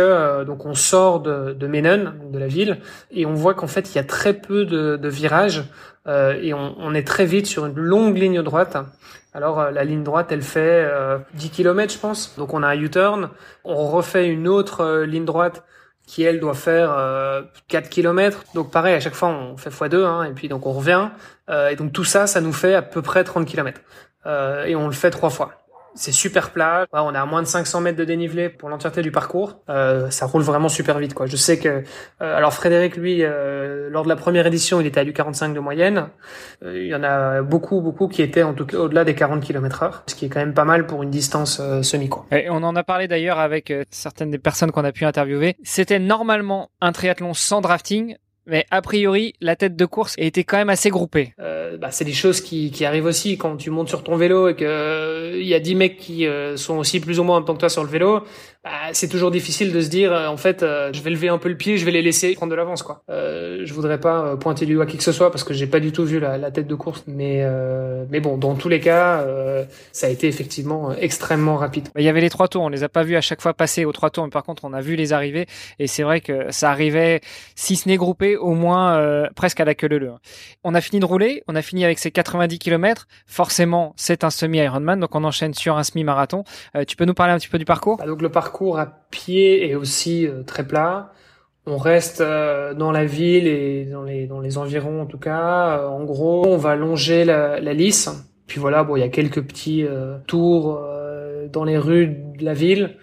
donc 0.47 0.67
on 0.67 0.75
sort 0.75 1.20
de, 1.20 1.53
de 1.53 1.67
Menon, 1.69 2.12
de 2.32 2.38
la 2.38 2.49
ville, 2.49 2.81
et 3.12 3.25
on 3.25 3.35
voit 3.35 3.55
qu'en 3.55 3.69
fait 3.69 3.93
il 3.93 3.97
y 3.97 3.99
a 3.99 4.05
très 4.05 4.32
peu 4.32 4.64
de, 4.64 4.95
de 4.96 5.08
virages 5.08 5.64
euh, 6.06 6.38
et 6.40 6.54
on, 6.54 6.75
on, 6.78 6.94
est 6.94 7.06
très 7.06 7.26
vite 7.26 7.46
sur 7.46 7.66
une 7.66 7.75
longue 7.75 8.16
ligne 8.16 8.43
droite. 8.43 8.76
Alors 9.37 9.60
euh, 9.60 9.70
la 9.70 9.84
ligne 9.84 10.02
droite, 10.02 10.32
elle 10.32 10.40
fait 10.40 10.88
euh, 10.90 11.19
10 11.34 11.50
km, 11.50 11.93
je 11.93 11.98
pense. 11.98 12.34
Donc 12.38 12.54
on 12.54 12.62
a 12.62 12.69
un 12.69 12.81
U-turn, 12.81 13.28
on 13.64 13.87
refait 13.88 14.28
une 14.28 14.48
autre 14.48 14.81
euh, 14.81 15.04
ligne 15.04 15.26
droite 15.26 15.62
qui 16.06 16.22
elle 16.22 16.38
doit 16.40 16.54
faire 16.54 16.96
4 17.66 17.90
km. 17.90 18.44
Donc 18.54 18.70
pareil, 18.70 18.94
à 18.94 19.00
chaque 19.00 19.14
fois 19.14 19.28
on 19.28 19.56
fait 19.56 19.70
x2 19.70 20.04
hein, 20.04 20.22
et 20.22 20.32
puis 20.32 20.48
donc 20.48 20.64
on 20.64 20.72
revient. 20.72 21.08
et 21.48 21.75
donc 21.75 21.93
tout 21.93 22.04
ça, 22.04 22.28
ça 22.28 22.40
nous 22.40 22.52
fait 22.52 22.76
à 22.76 22.82
peu 22.82 23.02
près 23.02 23.25
30 23.25 23.44
km. 23.44 23.81
et 24.25 24.76
on 24.76 24.87
le 24.87 24.93
fait 24.93 25.10
trois 25.10 25.31
fois 25.31 25.65
c'est 25.96 26.12
super 26.12 26.50
plat. 26.50 26.87
on 26.93 27.14
est 27.14 27.19
à 27.19 27.25
moins 27.26 27.43
de 27.43 27.46
500 27.46 27.81
mètres 27.81 27.98
de 27.98 28.04
dénivelé 28.04 28.48
pour 28.48 28.69
l'entièreté 28.69 29.02
du 29.02 29.10
parcours. 29.10 29.60
Euh, 29.69 30.10
ça 30.10 30.26
roule 30.26 30.43
vraiment 30.43 30.69
super 30.69 30.98
vite, 30.98 31.14
quoi. 31.14 31.26
Je 31.26 31.37
sais 31.37 31.58
que, 31.58 31.69
euh, 31.69 31.82
alors 32.20 32.52
Frédéric, 32.52 32.96
lui, 32.96 33.22
euh, 33.22 33.88
lors 33.91 34.05
de 34.05 34.08
la 34.08 34.17
première 34.17 34.46
édition, 34.46 34.81
il 34.81 34.86
était 34.86 35.00
à 35.00 35.05
du 35.05 35.12
45 35.12 35.55
de 35.55 35.60
moyenne. 35.60 36.08
Euh, 36.62 36.79
il 36.79 36.88
y 36.88 36.94
en 36.94 37.03
a 37.03 37.43
beaucoup, 37.43 37.81
beaucoup 37.81 38.08
qui 38.08 38.22
étaient 38.22 38.43
en 38.43 38.55
tout 38.55 38.74
au-delà 38.76 39.05
des 39.05 39.15
40 39.15 39.43
km 39.43 39.82
heure, 39.82 40.03
ce 40.06 40.15
qui 40.15 40.26
est 40.26 40.29
quand 40.29 40.41
même 40.41 40.55
pas 40.55 40.65
mal 40.65 40.86
pour 40.86 41.03
une 41.03 41.10
distance 41.10 41.58
euh, 41.60 41.82
semi, 41.82 42.08
quoi. 42.08 42.26
Et 42.31 42.48
on 42.50 42.62
en 42.62 42.76
a 42.76 42.84
parlé 42.84 43.08
d'ailleurs 43.08 43.38
avec 43.38 43.72
certaines 43.91 44.31
des 44.31 44.38
personnes 44.38 44.70
qu'on 44.70 44.84
a 44.84 44.93
pu 44.93 45.05
interviewer. 45.05 45.56
C'était 45.65 45.98
normalement 45.98 46.70
un 46.81 46.93
triathlon 46.93 47.34
sans 47.34 47.60
drafting, 47.60 48.17
mais 48.46 48.65
a 48.70 48.81
priori, 48.81 49.34
la 49.41 49.56
tête 49.56 49.74
de 49.76 49.84
course 49.84 50.15
était 50.19 50.44
quand 50.44 50.56
même 50.56 50.70
assez 50.70 50.88
groupée. 50.88 51.34
Euh, 51.41 51.76
bah, 51.76 51.91
c'est 51.91 52.05
des 52.05 52.12
choses 52.12 52.41
qui, 52.41 52.70
qui 52.70 52.84
arrivent 52.84 53.06
aussi 53.06 53.36
quand 53.36 53.56
tu 53.56 53.70
montes 53.70 53.88
sur 53.88 54.05
ton 54.05 54.17
vélo 54.17 54.48
et 54.48 54.55
que 54.55 54.65
euh, 54.65 55.38
il 55.41 55.46
y 55.46 55.55
a 55.55 55.60
dix 55.60 55.74
mecs 55.74 55.98
qui 55.98 56.26
euh, 56.26 56.56
sont 56.56 56.79
aussi 56.79 57.00
plus 57.00 57.19
ou 57.19 57.24
moins 57.24 57.38
en 57.38 57.43
tant 57.43 57.55
que 57.55 57.60
toi 57.60 57.69
sur 57.69 57.82
le 57.82 57.91
vélo. 57.91 58.22
Bah, 58.67 58.73
c'est 58.94 59.06
toujours 59.06 59.31
difficile 59.31 59.73
de 59.73 59.81
se 59.81 59.89
dire 59.89 60.13
euh, 60.13 60.27
en 60.27 60.37
fait 60.37 60.65
euh, 60.65 60.91
je 60.93 61.01
vais 61.01 61.11
lever 61.11 61.29
un 61.29 61.39
peu 61.39 61.49
le 61.49 61.56
pied, 61.56 61.77
je 61.77 61.85
vais 61.85 61.93
les 61.93 62.03
laisser 62.03 62.35
prendre 62.35 62.51
de 62.51 62.56
l'avance 62.56 62.82
quoi. 62.82 63.03
je 63.08 63.73
voudrais 63.73 64.01
pas 64.01 64.37
pointer 64.37 64.67
du 64.67 64.75
doigt 64.75 64.87
qui 64.87 64.96
que 64.96 65.05
ce 65.05 65.13
soit 65.13 65.31
parce 65.31 65.44
que 65.44 65.55
j'ai 65.55 65.69
pas 65.69 65.79
du 65.79 65.93
tout 65.93 66.05
vu 66.05 66.19
la, 66.19 66.37
la 66.37 66.51
tête 66.51 66.67
de 66.67 66.75
course, 66.75 67.05
mais 67.06 67.46
mais 68.11 68.19
bon 68.19 68.37
dans 68.37 68.56
tous 68.56 68.69
les 68.69 68.81
cas 68.81 69.25
ça 69.93 70.08
a 70.08 70.11
été 70.11 70.27
effectivement 70.27 70.93
extrêmement 70.93 71.56
rapide. 71.56 71.91
Il 71.96 72.03
y 72.03 72.08
avait 72.08 72.20
les 72.20 72.29
trois 72.29 72.49
tours, 72.49 72.63
on 72.63 72.69
les 72.69 72.82
a 72.82 72.89
pas 72.89 73.05
vus 73.05 73.15
à 73.15 73.20
chaque 73.20 73.41
fois 73.41 73.55
passer 73.55 73.85
aux 73.85 73.93
trois 73.93 74.11
tours, 74.11 74.25
mais 74.25 74.31
par 74.31 74.43
contre 74.43 74.65
on 74.65 74.73
a 74.73 74.81
vu 74.81 74.96
les 74.96 75.13
arriver 75.13 75.46
et 75.79 75.87
c'est 75.87 76.03
vrai 76.03 76.20
que 76.20 76.51
ça 76.51 76.70
arrivait 76.73 77.20
si 77.55 77.77
ce 77.77 77.89
n'est 77.89 77.96
groupé 77.96 78.37
au 78.37 78.55
moins 78.55 78.96
euh, 78.96 79.29
presque 79.37 79.61
à 79.61 79.65
la 79.65 79.77
queue 79.77 79.87
leu. 79.87 80.13
On 80.65 80.75
a 80.75 80.81
fini 80.81 80.99
de 80.99 81.06
rouler, 81.06 81.44
on 81.46 81.55
a 81.55 81.63
fini 81.63 81.85
avec 81.85 82.01
ces 82.01 82.11
90 82.11 82.58
km. 82.58 83.06
Forcément, 83.27 83.94
c'est 83.96 84.25
un 84.25 84.31
semi-Ironman, 84.31 84.99
donc 84.99 85.15
on 85.15 85.23
enchaîne 85.23 85.55
sur 85.55 85.77
un 85.77 85.85
semi-marathon. 85.85 86.43
Euh, 86.75 86.85
tu 86.85 86.96
peux 86.96 87.05
nous 87.05 87.15
parler 87.15 87.32
un 87.32 87.39
petit 87.39 87.49
peu 87.49 87.58
du 87.58 87.65
parcours? 87.65 87.99
Bah, 87.99 88.06
Donc 88.06 88.23
le 88.23 88.29
parcours 88.29 88.56
à 88.77 88.86
pied 89.10 89.69
est 89.69 89.75
aussi 89.75 90.27
euh, 90.27 90.43
très 90.43 90.67
plat. 90.67 91.13
On 91.67 91.79
reste 91.79 92.22
dans 92.22 92.93
la 92.93 93.05
ville 93.05 93.48
et 93.48 93.86
dans 93.86 94.05
les, 94.05 94.29
dans 94.29 94.41
les 94.41 94.56
environs 94.56 95.03
en 95.03 95.06
tout 95.06 95.19
cas. 95.19 95.84
en 95.89 96.05
gros, 96.05 96.46
on 96.46 96.56
va 96.56 96.77
longer 96.77 97.25
la, 97.25 97.58
lisse. 97.58 98.08
Puis 98.46 98.60
voilà, 98.60 98.84
bon, 98.84 98.94
il 98.94 99.01
y 99.01 99.03
a 99.03 99.08
quelques 99.08 99.43
petits 99.43 99.84
tours 100.29 100.81
dans 101.53 101.65
les 101.65 101.77
rues 101.77 102.06
de 102.39 102.44
la 102.44 102.55
ville. 102.55 102.94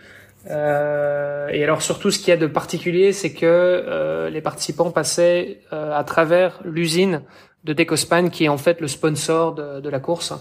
Euh, 0.49 1.47
et 1.49 1.63
alors 1.63 1.81
surtout, 1.81 2.11
ce 2.11 2.19
qu'il 2.19 2.29
y 2.29 2.31
a 2.31 2.37
de 2.37 2.47
particulier, 2.47 3.13
c'est 3.13 3.33
que 3.33 3.45
euh, 3.45 4.29
les 4.29 4.41
participants 4.41 4.91
passaient 4.91 5.59
euh, 5.71 5.97
à 5.97 6.03
travers 6.03 6.59
l'usine 6.65 7.21
de 7.63 7.73
Decospan, 7.73 8.29
qui 8.29 8.45
est 8.45 8.49
en 8.49 8.57
fait 8.57 8.81
le 8.81 8.87
sponsor 8.87 9.55
de 9.55 9.89
la 9.89 9.99
course. 9.99 10.33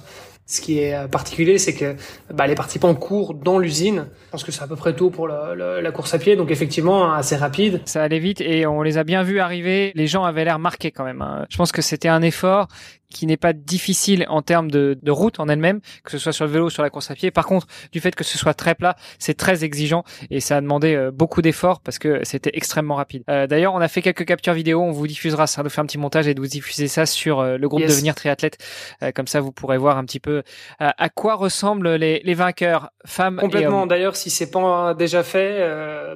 Ce 0.47 0.61
qui 0.61 0.81
est 0.81 0.95
euh, 0.95 1.07
particulier, 1.07 1.59
c'est 1.59 1.75
que 1.75 1.97
bah, 2.33 2.47
les 2.47 2.55
participants 2.55 2.95
courent 2.95 3.35
dans 3.35 3.59
l'usine. 3.59 4.07
Je 4.27 4.31
pense 4.33 4.45
que 4.45 4.53
c'est 4.53 4.63
à 4.63 4.67
peu 4.67 4.77
près 4.77 4.95
tout 4.95 5.11
pour 5.11 5.29
la 5.29 5.93
course 5.93 6.15
à 6.15 6.19
pied, 6.19 6.37
donc 6.37 6.51
effectivement 6.51 7.13
assez 7.13 7.37
rapide. 7.37 7.81
Ça 7.85 8.03
allait 8.03 8.19
vite 8.19 8.41
et 8.41 8.67
on 8.67 8.83
les 8.83 8.99
a 8.99 9.05
bien 9.05 9.23
vus 9.23 9.41
arriver. 9.41 9.93
Les 9.95 10.07
gens 10.07 10.25
avaient 10.25 10.45
l'air 10.45 10.59
marqués 10.59 10.91
quand 10.91 11.05
même. 11.05 11.23
Hein. 11.23 11.47
Je 11.49 11.57
pense 11.57 11.73
que 11.73 11.83
c'était 11.83 12.09
un 12.09 12.23
effort 12.23 12.69
qui 13.13 13.27
n'est 13.27 13.37
pas 13.37 13.53
difficile 13.53 14.27
en 14.29 14.43
termes 14.43 14.71
de, 14.71 14.99
de 15.01 15.11
route 15.11 15.41
en 15.41 15.49
elle-même, 15.49 15.81
que 16.05 16.11
ce 16.11 16.19
soit 16.19 16.33
sur 16.33 16.45
le 16.45 16.51
vélo 16.51 16.67
ou 16.67 16.71
sur 16.71 16.83
la 16.83 16.91
course 16.91 17.11
à 17.11 17.15
pied. 17.15 17.31
Par 17.31 17.47
contre, 17.47 17.67
du 17.93 18.01
fait 18.01 18.15
que 18.15 18.25
ce 18.25 18.39
soit 18.39 18.55
très 18.55 18.75
plat, 18.75 18.97
c'est 19.19 19.35
très 19.35 19.65
exigeant 19.65 20.05
et 20.31 20.41
ça 20.41 20.57
a 20.57 20.61
demandé 20.61 20.95
euh, 20.95 21.11
beaucoup 21.11 21.43
d'efforts 21.43 21.81
parce 21.81 21.99
que 21.99 22.21
c'était 22.25 22.51
extrêmement 22.55 22.95
rapide. 22.95 23.25
Euh, 23.29 23.47
D'ailleurs, 23.47 23.75
on 23.75 23.81
a 23.81 23.89
fait 23.89 24.03
quelques 24.03 24.25
captures 24.25 24.55
vidéo, 24.55 24.81
on 24.81 24.93
vous 24.93 25.07
diffusera 25.07 25.47
ça, 25.47 25.63
nous 25.63 25.71
faire 25.71 25.83
un 25.83 25.87
petit 25.87 25.99
montage 25.99 26.27
et 26.29 26.35
de 26.35 26.41
vous 26.41 26.47
diffuser 26.47 26.89
ça 26.89 27.07
sur 27.07 27.41
euh, 27.41 27.57
le 27.59 27.69
groupe 27.69 27.83
Devenir 27.83 28.15
Triathlète. 28.15 28.59
Euh, 29.03 29.13
comme 29.13 29.27
ça, 29.27 29.41
vous 29.41 29.53
pourrez 29.53 29.79
voir 29.79 29.97
un 29.99 30.05
petit 30.05 30.21
peu 30.21 30.43
à 30.79 31.09
quoi 31.09 31.35
ressemblent 31.35 31.95
les, 31.95 32.21
les 32.25 32.35
vainqueurs, 32.35 32.91
femmes 33.05 33.37
Complètement. 33.37 33.87
D'ailleurs, 33.87 34.17
si 34.17 34.31
c'est 34.31 34.51
pas 34.51 34.95
déjà 34.95 35.23
fait, 35.23 35.59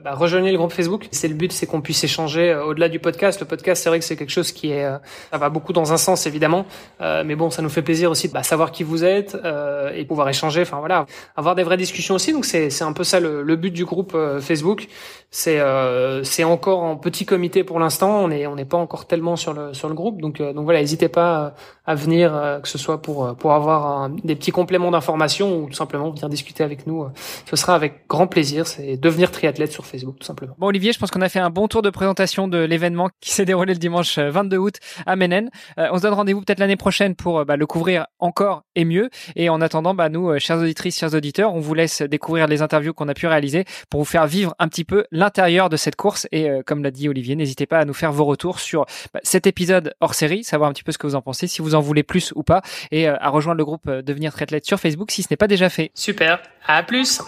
bah, 0.03 0.15
rejoignez 0.15 0.50
le 0.50 0.59
groupe 0.59 0.73
Facebook. 0.73 1.09
C'est 1.12 1.29
le 1.29 1.35
but, 1.35 1.53
c'est 1.53 1.67
qu'on 1.67 1.81
puisse 1.81 2.03
échanger 2.05 2.55
au-delà 2.55 2.88
du 2.88 2.99
podcast. 2.99 3.41
Le 3.41 3.47
podcast, 3.47 3.83
c'est 3.83 3.88
vrai 3.88 3.99
que 3.99 4.05
c'est 4.05 4.17
quelque 4.17 4.31
chose 4.31 4.53
qui 4.53 4.71
est, 4.71 4.85
ça 5.31 5.38
va 5.38 5.49
beaucoup 5.49 5.73
dans 5.73 5.93
un 5.93 5.97
sens 5.97 6.26
évidemment, 6.26 6.67
euh, 7.00 7.23
mais 7.25 7.35
bon, 7.35 7.50
ça 7.50 7.62
nous 7.62 7.69
fait 7.69 7.83
plaisir 7.83 8.11
aussi 8.11 8.28
de 8.28 8.33
bah, 8.33 8.43
savoir 8.43 8.73
qui 8.73 8.83
vous 8.83 9.05
êtes 9.05 9.37
euh, 9.45 9.93
et 9.95 10.05
pouvoir 10.05 10.28
échanger. 10.28 10.62
Enfin 10.62 10.78
voilà, 10.78 11.07
avoir 11.37 11.55
des 11.55 11.62
vraies 11.62 11.76
discussions 11.76 12.14
aussi. 12.14 12.33
Donc 12.33 12.45
c'est 12.45 12.71
c'est 12.71 12.85
un 12.85 12.93
peu 12.93 13.05
ça 13.05 13.21
le, 13.21 13.43
le 13.43 13.57
but 13.57 13.71
du 13.71 13.85
groupe 13.85 14.12
euh, 14.14 14.40
Facebook. 14.40 14.88
C'est 15.31 15.61
euh, 15.61 16.25
c'est 16.25 16.45
encore 16.45 16.83
en 16.83 16.97
petit 16.97 17.26
comité 17.26 17.64
pour 17.64 17.78
l'instant. 17.78 18.25
On 18.25 18.31
est 18.31 18.47
on 18.47 18.55
n'est 18.55 18.64
pas 18.64 18.78
encore 18.78 19.07
tellement 19.07 19.37
sur 19.37 19.52
le 19.52 19.75
sur 19.75 19.88
le 19.88 19.95
groupe. 19.95 20.21
Donc 20.21 20.40
donc 20.40 20.64
voilà, 20.64 20.81
n'hésitez 20.81 21.09
pas 21.09 21.55
à 21.85 21.95
venir, 21.95 22.61
que 22.62 22.69
ce 22.69 22.78
soit 22.78 23.02
pour 23.02 23.37
pour 23.37 23.52
avoir 23.52 24.09
des 24.09 24.35
petits 24.35 24.50
compléments 24.50 24.90
d'informations 24.90 25.59
ou 25.59 25.66
tout 25.66 25.75
simplement 25.75 26.11
venir 26.11 26.28
discuter 26.28 26.64
avec 26.64 26.87
nous. 26.87 27.07
Ce 27.49 27.57
sera 27.57 27.75
avec 27.75 28.07
grand 28.09 28.26
plaisir. 28.26 28.66
C'est 28.66 28.97
devenir 28.97 29.31
triathlète 29.31 29.73
sur 29.73 29.85
Facebook 29.85 30.16
tout 30.21 30.26
simplement. 30.26 30.55
Bon 30.59 30.69
Olivier, 30.69 30.93
je 30.93 30.99
pense 30.99 31.11
qu'on 31.11 31.21
a 31.21 31.28
fait 31.28 31.38
un 31.38 31.50
bon 31.50 31.69
tour 31.69 31.83
de 31.83 31.90
présentation 31.90 32.49
de 32.49 32.59
l'événement 32.59 33.11
qui 33.21 33.33
s'est 33.33 33.45
déroulé 33.45 33.75
le 33.75 33.78
dimanche 33.78 34.19
22 34.19 34.57
août 34.57 34.75
à 35.05 35.16
Menen. 35.16 35.50
on 35.76 35.97
se 35.97 36.02
donne 36.02 36.14
rendez-vous 36.14 36.40
peut-être 36.40 36.61
l'année 36.61 36.75
prochaine 36.76 37.14
pour 37.14 37.40
euh, 37.40 37.45
bah, 37.45 37.56
le 37.56 37.66
couvrir 37.66 38.06
encore 38.18 38.64
et 38.75 38.85
mieux. 38.85 39.11
Et 39.35 39.49
en 39.49 39.61
attendant, 39.61 39.95
bah, 39.95 40.09
nous, 40.09 40.30
euh, 40.30 40.38
chers 40.38 40.59
auditrices, 40.59 40.99
chers 40.99 41.14
auditeurs, 41.14 41.54
on 41.54 41.61
vous 41.61 41.75
laisse 41.75 42.02
découvrir 42.02 42.47
les 42.47 42.62
interviews 42.62 42.92
qu'on 42.92 43.09
a 43.09 43.14
pu 43.14 43.26
réaliser 43.26 43.64
pour 43.90 44.00
vous 44.00 44.06
faire 44.06 44.26
vivre 44.26 44.54
un 44.59 44.68
petit 44.68 44.85
peu 44.85 45.04
l'intérieur 45.11 45.68
de 45.68 45.76
cette 45.76 45.97
course. 45.97 46.26
Et 46.33 46.50
euh, 46.50 46.62
comme 46.64 46.83
l'a 46.83 46.90
dit 46.90 47.09
Olivier, 47.09 47.37
n'hésitez 47.37 47.66
pas 47.66 47.78
à 47.78 47.85
nous 47.85 47.95
faire 47.95 48.12
vos 48.12 48.25
retours 48.25 48.61
sur 48.61 48.87
bah, 49.12 49.21
cet 49.23 49.47
épisode 49.47 49.95
hors 50.00 50.14
série, 50.14 50.45
savoir 50.45 50.71
un 50.71 50.73
petit 50.73 50.85
peu 50.85 50.92
ce 50.92 50.99
que 50.99 51.06
vous 51.06 51.14
en 51.14 51.23
pensez, 51.23 51.47
si 51.47 51.62
vous 51.62 51.75
en 51.75 51.80
voulez 51.80 52.02
plus 52.02 52.33
ou 52.35 52.42
pas, 52.42 52.62
et 52.90 53.09
à 53.09 53.28
rejoindre 53.28 53.59
le 53.59 53.64
groupe 53.64 53.88
Devenir 53.88 54.33
Triathlète 54.33 54.66
sur 54.66 54.78
Facebook 54.80 55.11
si 55.11 55.23
ce 55.23 55.28
n'est 55.30 55.37
pas 55.37 55.49
déjà 55.49 55.68
fait. 55.68 55.90
Super, 55.95 56.40
à 56.66 56.83
plus 56.83 57.21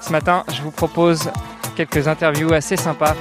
Ce 0.00 0.12
matin, 0.12 0.44
je 0.52 0.62
vous 0.62 0.70
propose 0.70 1.30
quelques 1.78 2.08
interviews 2.08 2.52
assez 2.52 2.76
sympas 2.76 3.14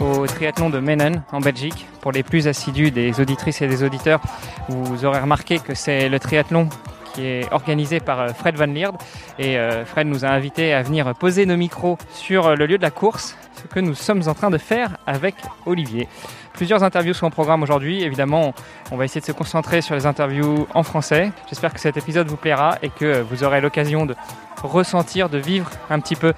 au 0.00 0.24
triathlon 0.28 0.70
de 0.70 0.78
Mennen 0.78 1.24
en 1.32 1.40
Belgique. 1.40 1.88
Pour 2.00 2.12
les 2.12 2.22
plus 2.22 2.46
assidus 2.46 2.92
des 2.92 3.20
auditrices 3.20 3.60
et 3.60 3.66
des 3.66 3.82
auditeurs, 3.82 4.20
vous 4.68 5.04
aurez 5.04 5.18
remarqué 5.18 5.58
que 5.58 5.74
c'est 5.74 6.08
le 6.08 6.20
triathlon 6.20 6.68
qui 7.14 7.24
est 7.24 7.52
organisé 7.52 8.00
par 8.00 8.20
euh, 8.20 8.28
Fred 8.28 8.56
Van 8.56 8.66
Lierde. 8.66 8.96
Et 9.38 9.56
euh, 9.56 9.84
Fred 9.86 10.06
nous 10.06 10.24
a 10.24 10.28
invités 10.28 10.74
à 10.74 10.82
venir 10.82 11.14
poser 11.14 11.46
nos 11.46 11.56
micros 11.56 11.96
sur 12.12 12.46
euh, 12.46 12.54
le 12.56 12.66
lieu 12.66 12.76
de 12.76 12.82
la 12.82 12.90
course, 12.90 13.36
ce 13.54 13.72
que 13.72 13.80
nous 13.80 13.94
sommes 13.94 14.22
en 14.26 14.34
train 14.34 14.50
de 14.50 14.58
faire 14.58 14.98
avec 15.06 15.36
Olivier. 15.64 16.08
Plusieurs 16.52 16.82
interviews 16.82 17.14
sont 17.14 17.26
au 17.26 17.30
programme 17.30 17.62
aujourd'hui. 17.62 18.02
Évidemment, 18.02 18.52
on 18.90 18.96
va 18.96 19.04
essayer 19.04 19.20
de 19.20 19.26
se 19.26 19.32
concentrer 19.32 19.80
sur 19.80 19.94
les 19.94 20.06
interviews 20.06 20.66
en 20.74 20.82
français. 20.82 21.32
J'espère 21.48 21.72
que 21.72 21.80
cet 21.80 21.96
épisode 21.96 22.28
vous 22.28 22.36
plaira 22.36 22.78
et 22.82 22.90
que 22.90 23.22
vous 23.22 23.42
aurez 23.42 23.60
l'occasion 23.60 24.06
de 24.06 24.14
ressentir, 24.62 25.28
de 25.28 25.38
vivre 25.38 25.70
un 25.90 26.00
petit 26.00 26.16
peu 26.16 26.32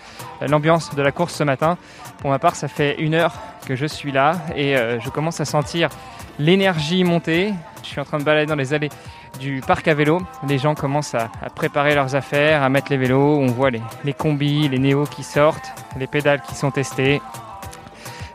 l'ambiance 0.48 0.94
de 0.94 1.02
la 1.02 1.12
course 1.12 1.34
ce 1.34 1.44
matin. 1.44 1.76
Pour 2.18 2.30
ma 2.30 2.38
part, 2.38 2.56
ça 2.56 2.66
fait 2.66 2.96
une 2.98 3.14
heure 3.14 3.34
que 3.66 3.76
je 3.76 3.86
suis 3.86 4.10
là 4.10 4.36
et 4.56 4.74
je 4.74 5.10
commence 5.10 5.40
à 5.40 5.44
sentir 5.44 5.90
l'énergie 6.38 7.04
monter. 7.04 7.52
Je 7.82 7.88
suis 7.88 8.00
en 8.00 8.04
train 8.04 8.18
de 8.18 8.24
balader 8.24 8.46
dans 8.46 8.56
les 8.56 8.72
allées 8.74 8.90
du 9.38 9.60
parc 9.60 9.88
à 9.88 9.94
vélo. 9.94 10.20
Les 10.48 10.58
gens 10.58 10.74
commencent 10.74 11.14
à, 11.14 11.28
préparer 11.54 11.94
leurs 11.94 12.14
affaires, 12.14 12.62
à 12.62 12.68
mettre 12.68 12.90
les 12.90 12.96
vélos. 12.96 13.38
On 13.38 13.46
voit 13.46 13.70
les, 13.70 14.12
combis, 14.12 14.68
les 14.68 14.78
néos 14.78 15.04
qui 15.04 15.22
sortent, 15.22 15.72
les 15.98 16.06
pédales 16.06 16.42
qui 16.42 16.54
sont 16.54 16.70
testées. 16.70 17.20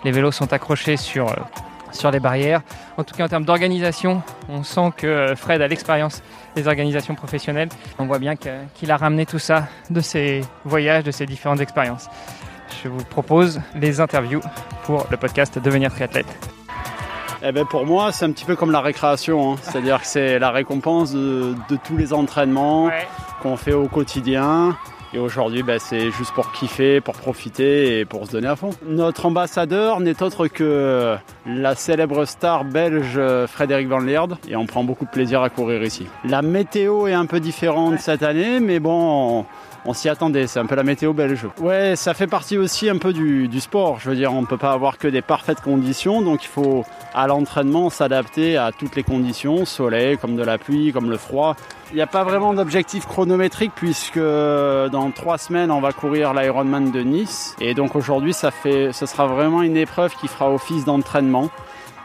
Les 0.03 0.11
vélos 0.11 0.31
sont 0.31 0.51
accrochés 0.53 0.97
sur, 0.97 1.29
euh, 1.29 1.35
sur 1.91 2.11
les 2.11 2.19
barrières. 2.19 2.61
En 2.97 3.03
tout 3.03 3.15
cas, 3.15 3.25
en 3.25 3.27
termes 3.27 3.45
d'organisation, 3.45 4.23
on 4.49 4.63
sent 4.63 4.91
que 4.97 5.07
euh, 5.07 5.35
Fred 5.35 5.61
a 5.61 5.67
l'expérience 5.67 6.23
des 6.55 6.67
organisations 6.67 7.15
professionnelles. 7.15 7.69
On 7.99 8.05
voit 8.05 8.19
bien 8.19 8.35
qu'il 8.35 8.91
a 8.91 8.97
ramené 8.97 9.25
tout 9.25 9.39
ça 9.39 9.67
de 9.89 10.01
ses 10.01 10.41
voyages, 10.65 11.03
de 11.03 11.11
ses 11.11 11.25
différentes 11.25 11.61
expériences 11.61 12.09
je 12.83 12.89
vous 12.89 13.03
propose 13.03 13.61
les 13.75 13.99
interviews 13.99 14.41
pour 14.83 15.05
le 15.09 15.17
podcast 15.17 15.59
Devenir 15.59 15.91
triathlète. 15.91 16.60
Eh 17.43 17.51
ben 17.51 17.65
pour 17.65 17.87
moi, 17.87 18.11
c'est 18.11 18.25
un 18.25 18.31
petit 18.31 18.45
peu 18.45 18.55
comme 18.55 18.71
la 18.71 18.81
récréation, 18.81 19.53
hein. 19.53 19.55
c'est-à-dire 19.63 20.01
que 20.01 20.05
c'est 20.05 20.37
la 20.37 20.51
récompense 20.51 21.11
de, 21.11 21.55
tous 21.83 21.97
les 21.97 22.13
entraînements 22.13 22.91
qu'on 23.41 23.57
fait 23.57 23.73
au 23.73 23.87
quotidien. 23.87 24.77
Et 25.13 25.17
aujourd'hui, 25.17 25.63
ben, 25.63 25.79
c'est 25.79 26.11
juste 26.11 26.31
pour 26.33 26.51
kiffer, 26.53 27.01
pour 27.01 27.15
profiter 27.15 27.99
et 27.99 28.05
pour 28.05 28.27
se 28.27 28.31
donner 28.31 28.47
à 28.47 28.55
fond. 28.55 28.69
Notre 28.85 29.25
ambassadeur 29.25 29.99
n'est 29.99 30.21
autre 30.21 30.47
que 30.47 31.17
la 31.47 31.75
célèbre 31.75 32.25
star 32.25 32.63
belge 32.63 33.19
Frédéric 33.47 33.89
Van 33.89 33.99
Leerde 33.99 34.37
et 34.47 34.55
on 34.55 34.67
prend 34.67 34.83
beaucoup 34.83 35.05
de 35.05 35.09
plaisir 35.09 35.41
à 35.41 35.49
courir 35.49 35.83
ici. 35.83 36.05
La 36.23 36.43
météo 36.43 37.07
est 37.07 37.13
un 37.13 37.25
peu 37.25 37.39
différente 37.39 37.99
cette 37.99 38.23
année, 38.23 38.59
mais 38.59 38.79
bon, 38.79 39.45
on 39.85 39.93
s'y 39.93 40.09
attendait, 40.09 40.47
c'est 40.47 40.59
un 40.59 40.65
peu 40.65 40.75
la 40.75 40.83
météo 40.83 41.13
belge. 41.13 41.47
Ouais, 41.59 41.95
ça 41.95 42.13
fait 42.13 42.27
partie 42.27 42.57
aussi 42.57 42.89
un 42.89 42.97
peu 42.97 43.13
du, 43.13 43.49
sport, 43.59 43.99
je 43.99 44.09
veux 44.09 44.15
dire, 44.15 44.33
on 44.33 44.41
ne 44.41 44.45
peut 44.45 44.57
pas 44.57 44.73
avoir 44.73 44.97
que 44.97 45.07
des 45.07 45.21
parfaites 45.21 45.61
conditions, 45.61 46.21
donc 46.21 46.43
il 46.43 46.47
faut 46.47 46.83
à 47.13 47.27
l'entraînement 47.27 47.89
s'adapter 47.89 48.57
à 48.57 48.71
toutes 48.71 48.95
les 48.95 49.03
conditions, 49.03 49.65
soleil, 49.65 50.17
comme 50.17 50.35
de 50.35 50.43
la 50.43 50.57
pluie, 50.57 50.91
comme 50.91 51.09
le 51.09 51.17
froid. 51.17 51.55
Il 51.91 51.95
n'y 51.95 52.01
a 52.01 52.07
pas 52.07 52.23
vraiment 52.23 52.53
d'objectif 52.53 53.05
chronométrique 53.05 53.73
puisque 53.75 54.17
dans 54.17 55.11
trois 55.13 55.37
semaines 55.37 55.71
on 55.71 55.81
va 55.81 55.91
courir 55.91 56.33
l'Ironman 56.33 56.89
de 56.89 57.01
Nice 57.01 57.53
et 57.59 57.73
donc 57.73 57.97
aujourd'hui 57.97 58.31
ça 58.31 58.49
fait, 58.49 58.93
ce 58.93 59.05
sera 59.05 59.27
vraiment 59.27 59.61
une 59.61 59.75
épreuve 59.75 60.15
qui 60.15 60.29
fera 60.29 60.49
office 60.49 60.85
d'entraînement. 60.85 61.49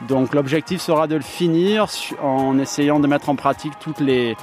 Donc 0.08 0.34
l'objectif 0.34 0.80
sera 0.80 1.06
de 1.06 1.14
le 1.14 1.22
finir 1.22 1.86
en 2.20 2.58
essayant 2.58 2.98
de 2.98 3.06
mettre 3.06 3.28
en 3.28 3.36
pratique 3.36 3.74
toutes 3.78 4.00
les, 4.00 4.36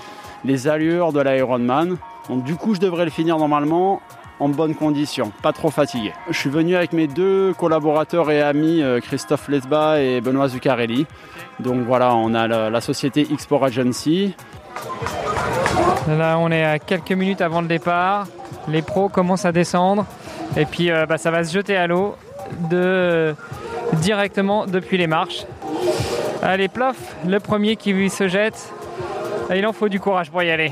les 0.44 0.68
allures 0.68 1.14
de 1.14 1.22
l'Ironman 1.22 1.98
donc 2.30 2.44
du 2.44 2.56
coup, 2.56 2.74
je 2.74 2.80
devrais 2.80 3.06
le 3.06 3.12
finir 3.12 3.38
normalement 3.38 4.02
en 4.40 4.50
bonne 4.50 4.76
condition, 4.76 5.32
pas 5.42 5.54
trop 5.54 5.70
fatigué. 5.70 6.12
Je 6.30 6.38
suis 6.38 6.50
venu 6.50 6.76
avec 6.76 6.94
mes 6.94 7.08
deux 7.08 7.54
collaborateurs 7.54 8.32
et 8.32 8.42
amis, 8.42 8.82
euh, 8.82 9.00
Christophe 9.00 9.48
Lesba 9.48 10.02
et 10.02 10.22
Benoît 10.22 10.48
Zuccarelli. 10.48 11.06
Donc 11.60 11.86
voilà, 11.86 12.16
on 12.16 12.34
a 12.34 12.48
la, 12.48 12.82
société 12.82 13.28
Export 13.32 13.64
Agency. 13.64 14.36
Là, 16.08 16.38
on 16.40 16.52
est 16.52 16.64
à 16.64 16.80
quelques 16.80 17.12
minutes 17.12 17.42
avant 17.42 17.62
le 17.62 17.68
départ. 17.68 18.26
Les 18.68 18.82
pros 18.82 19.08
commencent 19.08 19.46
à 19.46 19.52
descendre. 19.52 20.06
Et 20.58 20.66
puis, 20.66 20.92
euh, 20.92 21.06
bah, 21.06 21.18
ça 21.18 21.32
va 21.32 21.44
se 21.44 21.54
jeter 21.54 21.76
à 21.76 21.88
l'eau 21.88 22.16
de... 22.70 23.36
directement 23.94 24.66
depuis 24.66 24.98
les 24.98 25.08
marches. 25.08 25.46
Allez, 26.42 26.68
plof, 26.68 26.98
le 27.26 27.40
premier 27.40 27.76
qui 27.76 28.10
se 28.10 28.28
jette. 28.28 28.72
Il 29.50 29.68
en 29.68 29.74
faut 29.74 29.90
du 29.90 30.00
courage 30.00 30.32
pour 30.32 30.42
y 30.44 30.50
aller. 30.50 30.72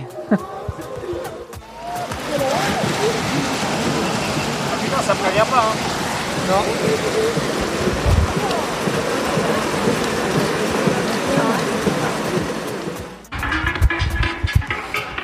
ça 5.02 5.16
prévient 5.16 5.50
pas. 5.50 5.58
Hein. 5.58 5.76
Non. 6.50 6.64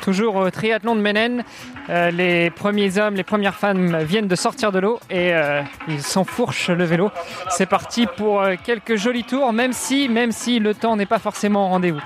Toujours 0.02 0.36
au 0.36 0.50
triathlon 0.50 0.96
de 0.96 1.00
Menen, 1.00 1.44
euh, 1.90 2.10
les 2.10 2.50
premiers 2.50 2.98
hommes, 2.98 3.14
les 3.14 3.24
premières 3.24 3.56
femmes 3.56 3.98
viennent 3.98 4.26
de 4.26 4.36
sortir 4.36 4.72
de 4.72 4.78
l'eau 4.78 4.98
et 5.10 5.34
euh, 5.34 5.62
ils 5.86 6.02
s'enfourchent 6.02 6.70
le 6.70 6.84
vélo. 6.84 7.10
C'est 7.50 7.66
parti 7.66 8.06
pour 8.06 8.40
euh, 8.40 8.54
quelques 8.62 8.96
jolis 8.96 9.24
tours, 9.24 9.52
même 9.52 9.72
si, 9.72 10.08
même 10.08 10.32
si 10.32 10.60
le 10.60 10.74
temps 10.74 10.96
n'est 10.96 11.06
pas 11.06 11.18
forcément 11.18 11.66
au 11.66 11.68
rendez-vous. 11.68 12.00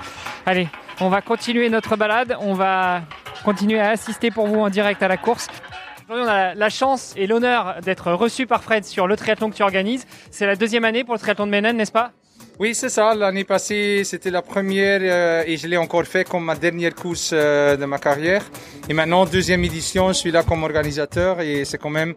Allez, 0.45 0.67
on 0.99 1.09
va 1.09 1.21
continuer 1.21 1.69
notre 1.69 1.95
balade, 1.95 2.35
on 2.39 2.53
va 2.53 3.01
continuer 3.43 3.79
à 3.79 3.89
assister 3.89 4.31
pour 4.31 4.47
vous 4.47 4.59
en 4.59 4.69
direct 4.69 5.01
à 5.03 5.07
la 5.07 5.17
course. 5.17 5.47
Aujourd'hui, 6.05 6.25
on 6.25 6.29
a 6.29 6.53
la 6.53 6.69
chance 6.69 7.13
et 7.15 7.27
l'honneur 7.27 7.75
d'être 7.81 8.11
reçu 8.11 8.45
par 8.45 8.63
Fred 8.63 8.83
sur 8.85 9.07
le 9.07 9.15
triathlon 9.15 9.49
que 9.49 9.55
tu 9.55 9.63
organises. 9.63 10.05
C'est 10.31 10.45
la 10.45 10.55
deuxième 10.55 10.85
année 10.85 11.03
pour 11.03 11.13
le 11.13 11.19
triathlon 11.19 11.45
de 11.45 11.51
Menen, 11.51 11.77
n'est-ce 11.77 11.91
pas? 11.91 12.11
Oui, 12.59 12.75
c'est 12.75 12.89
ça. 12.89 13.15
L'année 13.15 13.45
passée, 13.45 14.03
c'était 14.03 14.29
la 14.29 14.41
première 14.41 14.99
euh, 15.01 15.43
et 15.47 15.57
je 15.57 15.67
l'ai 15.67 15.77
encore 15.77 16.03
fait 16.03 16.27
comme 16.27 16.45
ma 16.45 16.55
dernière 16.55 16.93
course 16.93 17.31
euh, 17.33 17.75
de 17.75 17.85
ma 17.85 17.97
carrière. 17.97 18.43
Et 18.87 18.93
maintenant, 18.93 19.25
deuxième 19.25 19.63
édition, 19.63 20.09
je 20.09 20.13
suis 20.13 20.31
là 20.31 20.43
comme 20.43 20.63
organisateur 20.63 21.41
et 21.41 21.65
c'est 21.65 21.79
quand 21.79 21.89
même 21.89 22.13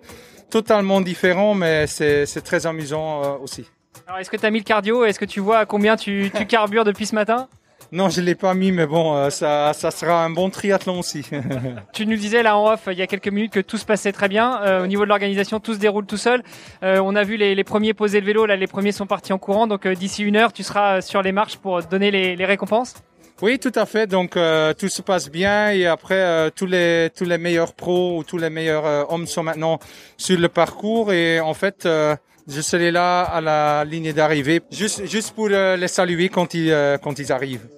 totalement 0.50 1.00
différent, 1.00 1.54
mais 1.54 1.86
c'est 1.86 2.26
très 2.44 2.66
amusant 2.66 3.22
euh, 3.24 3.38
aussi. 3.42 3.64
Alors, 4.06 4.18
est-ce 4.18 4.30
que 4.30 4.36
tu 4.36 4.46
as 4.46 4.50
mis 4.50 4.58
le 4.58 4.64
cardio? 4.64 5.04
Est-ce 5.04 5.18
que 5.18 5.24
tu 5.24 5.40
vois 5.40 5.58
à 5.58 5.66
combien 5.66 5.96
tu, 5.96 6.30
tu 6.36 6.46
carbures 6.46 6.84
depuis 6.84 7.06
ce 7.06 7.14
matin? 7.14 7.48
Non, 7.92 8.08
je 8.08 8.20
l'ai 8.20 8.34
pas 8.34 8.54
mis, 8.54 8.72
mais 8.72 8.86
bon, 8.86 9.16
euh, 9.16 9.30
ça, 9.30 9.72
ça 9.72 9.90
sera 9.90 10.24
un 10.24 10.30
bon 10.30 10.50
triathlon 10.50 10.98
aussi. 10.98 11.24
tu 11.92 12.06
nous 12.06 12.16
disais 12.16 12.42
là 12.42 12.56
en 12.56 12.72
off 12.72 12.88
il 12.90 12.98
y 12.98 13.02
a 13.02 13.06
quelques 13.06 13.28
minutes 13.28 13.52
que 13.52 13.60
tout 13.60 13.78
se 13.78 13.84
passait 13.84 14.12
très 14.12 14.28
bien. 14.28 14.60
Euh, 14.62 14.84
au 14.84 14.86
niveau 14.86 15.04
de 15.04 15.08
l'organisation, 15.08 15.60
tout 15.60 15.74
se 15.74 15.78
déroule 15.78 16.06
tout 16.06 16.16
seul. 16.16 16.42
Euh, 16.82 17.00
on 17.02 17.14
a 17.14 17.22
vu 17.22 17.36
les, 17.36 17.54
les, 17.54 17.64
premiers 17.64 17.94
poser 17.94 18.20
le 18.20 18.26
vélo, 18.26 18.46
là 18.46 18.56
les 18.56 18.66
premiers 18.66 18.92
sont 18.92 19.06
partis 19.06 19.32
en 19.32 19.38
courant. 19.38 19.66
Donc 19.66 19.86
d'ici 19.86 20.24
une 20.24 20.36
heure, 20.36 20.52
tu 20.52 20.62
seras 20.62 21.00
sur 21.00 21.22
les 21.22 21.32
marches 21.32 21.56
pour 21.56 21.82
donner 21.82 22.10
les, 22.10 22.36
les 22.36 22.44
récompenses. 22.44 22.94
Oui, 23.42 23.58
tout 23.58 23.72
à 23.74 23.86
fait. 23.86 24.06
Donc 24.06 24.38
tout 24.78 24.88
se 24.88 25.02
passe 25.02 25.30
bien 25.30 25.70
et 25.70 25.86
après 25.86 26.50
tous 26.52 26.66
les 26.66 27.10
tous 27.14 27.24
les 27.24 27.38
meilleurs 27.38 27.74
pros 27.74 28.18
ou 28.18 28.24
tous 28.24 28.38
les 28.38 28.48
meilleurs 28.48 29.12
hommes 29.12 29.26
sont 29.26 29.42
maintenant 29.42 29.78
sur 30.16 30.38
le 30.38 30.48
parcours 30.48 31.12
et 31.12 31.38
en 31.38 31.52
fait 31.52 31.86
je 32.48 32.60
serai 32.60 32.90
là 32.90 33.22
à 33.22 33.40
la 33.40 33.84
ligne 33.84 34.12
d'arrivée, 34.12 34.62
juste, 34.70 35.06
juste 35.06 35.34
pour 35.34 35.48
euh, 35.50 35.76
les 35.76 35.88
saluer 35.88 36.28
quand 36.28 36.54
ils, 36.54 36.70
euh, 36.70 36.96
quand 36.98 37.18
ils 37.18 37.32
arrivent. 37.32 37.68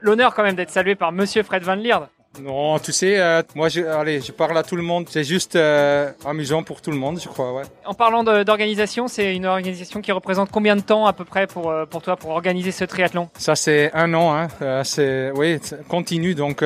L'honneur 0.00 0.34
quand 0.34 0.42
même 0.42 0.54
d'être 0.54 0.70
salué 0.70 0.94
par 0.94 1.12
Monsieur 1.12 1.42
Fred 1.42 1.62
Van 1.62 1.74
Lierde. 1.74 2.08
Non, 2.42 2.78
tu 2.78 2.92
sais, 2.92 3.18
euh, 3.18 3.42
moi, 3.54 3.68
je, 3.70 3.80
allez, 3.80 4.20
je 4.20 4.30
parle 4.32 4.56
à 4.58 4.62
tout 4.62 4.76
le 4.76 4.82
monde. 4.82 5.06
C'est 5.08 5.24
juste 5.24 5.56
amusant 5.56 6.62
pour 6.62 6.82
tout 6.82 6.90
le 6.90 6.96
monde, 6.96 7.18
je 7.20 7.26
crois. 7.26 7.54
Ouais. 7.54 7.62
En 7.86 7.94
parlant 7.94 8.22
d'organisation, 8.22 9.08
c'est 9.08 9.34
une 9.34 9.46
organisation 9.46 10.02
qui 10.02 10.12
représente 10.12 10.50
combien 10.50 10.76
de 10.76 10.82
temps 10.82 11.06
à 11.06 11.14
peu 11.14 11.24
près 11.24 11.46
pour 11.46 11.74
pour 11.90 12.02
toi 12.02 12.16
pour 12.16 12.30
organiser 12.30 12.70
ce 12.70 12.84
triathlon? 12.84 13.30
Ça, 13.38 13.56
c'est 13.56 13.90
un 13.94 14.12
an. 14.14 14.36
Hein. 14.36 14.84
c'est 14.84 15.32
oui, 15.34 15.58
continue. 15.88 16.34
Donc, 16.34 16.62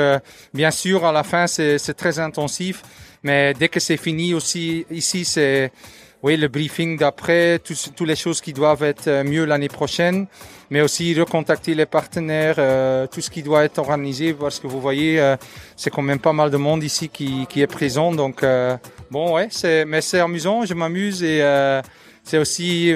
bien 0.52 0.73
sûr, 0.73 1.07
à 1.07 1.12
la 1.12 1.23
fin, 1.23 1.47
c'est 1.47 1.95
très 1.95 2.19
intensif, 2.19 2.83
mais 3.23 3.54
dès 3.54 3.69
que 3.69 3.81
c'est 3.81 3.97
fini 3.97 4.35
aussi, 4.35 4.85
ici, 4.90 5.25
c'est 5.25 5.71
oui, 6.23 6.37
le 6.37 6.47
briefing 6.47 6.97
d'après, 6.97 7.59
toutes 7.59 8.07
les 8.07 8.14
choses 8.14 8.41
qui 8.41 8.52
doivent 8.52 8.85
être 8.85 9.09
euh, 9.09 9.25
mieux 9.25 9.45
l'année 9.45 9.69
prochaine, 9.69 10.26
mais 10.71 10.81
aussi 10.81 11.19
recontacter 11.19 11.75
les 11.75 11.85
partenaires, 11.85 12.55
euh, 12.59 13.09
tout 13.09 13.21
ce 13.21 13.29
qui 13.29 13.43
doit 13.43 13.64
être 13.64 13.79
organisé, 13.79 14.33
parce 14.33 14.61
que 14.61 14.69
vous 14.69 14.81
voyez, 14.81 15.19
euh, 15.19 15.37
c'est 15.76 15.91
quand 15.91 16.02
même 16.02 16.21
pas 16.21 16.33
mal 16.33 16.50
de 16.50 16.57
monde 16.57 16.85
ici 16.85 17.09
qui, 17.09 17.47
qui 17.49 17.61
est 17.61 17.67
présent. 17.67 18.12
Donc, 18.12 18.45
bon, 19.11 19.35
ouais, 19.35 19.49
c'est, 19.50 19.85
mais 19.85 20.00
c'est 20.00 20.21
amusant, 20.21 20.64
je 20.64 20.75
m'amuse 20.75 21.25
et 21.25 21.43
c'est 22.23 22.38
aussi 22.38 22.95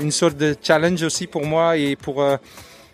une 0.00 0.12
sorte 0.12 0.36
de 0.36 0.54
challenge 0.62 1.02
aussi 1.02 1.26
pour 1.26 1.44
moi 1.44 1.76
et 1.76 1.96
pour 1.96 2.24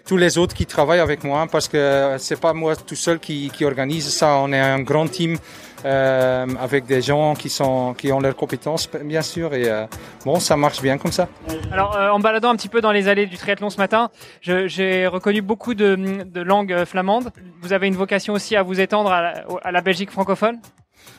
tous 0.06 0.16
les 0.16 0.37
autres 0.38 0.54
qui 0.54 0.66
travaillent 0.66 1.00
avec 1.00 1.25
moi, 1.25 1.46
parce 1.50 1.68
que 1.68 2.16
c'est 2.18 2.40
pas 2.40 2.52
moi 2.52 2.76
tout 2.76 2.94
seul 2.94 3.18
qui, 3.18 3.50
qui 3.50 3.64
organise 3.64 4.08
ça. 4.08 4.37
On 4.37 4.52
est 4.52 4.61
un 4.61 4.80
grand 4.80 5.08
team 5.08 5.38
euh, 5.84 6.46
avec 6.61 6.87
des 6.87 7.00
gens 7.00 7.34
qui, 7.34 7.49
sont, 7.49 7.94
qui 7.94 8.12
ont 8.12 8.20
leurs 8.20 8.37
compétences, 8.37 8.88
bien 9.02 9.23
sûr. 9.23 9.54
Et 9.54 9.68
euh, 9.68 9.87
bon, 10.25 10.40
ça 10.40 10.56
marche 10.56 10.82
bien 10.82 10.99
comme 10.99 11.12
ça. 11.12 11.28
Alors, 11.73 11.96
euh, 11.96 12.11
en 12.11 12.20
baladant 12.20 12.50
un 12.50 12.56
petit 12.56 12.68
peu 12.68 12.80
dans 12.80 12.92
les 12.92 13.08
allées 13.08 13.26
du 13.26 13.38
triathlon 13.38 13.70
ce 13.70 13.78
matin, 13.78 14.11
j'ai 14.42 15.06
reconnu 15.06 15.40
beaucoup 15.40 15.75
de, 15.75 15.96
de 16.25 16.40
langues 16.40 16.84
flamandes. 16.84 17.30
Vous 17.62 17.73
avez 17.73 17.87
une 17.87 17.96
vocation 17.96 18.34
aussi 18.34 18.56
à 18.56 18.62
vous 18.62 18.80
étendre 18.80 19.11
à 19.11 19.23
la, 19.23 19.44
à 19.62 19.73
la 19.73 19.80
Belgique 19.80 20.11
francophone? 20.11 20.58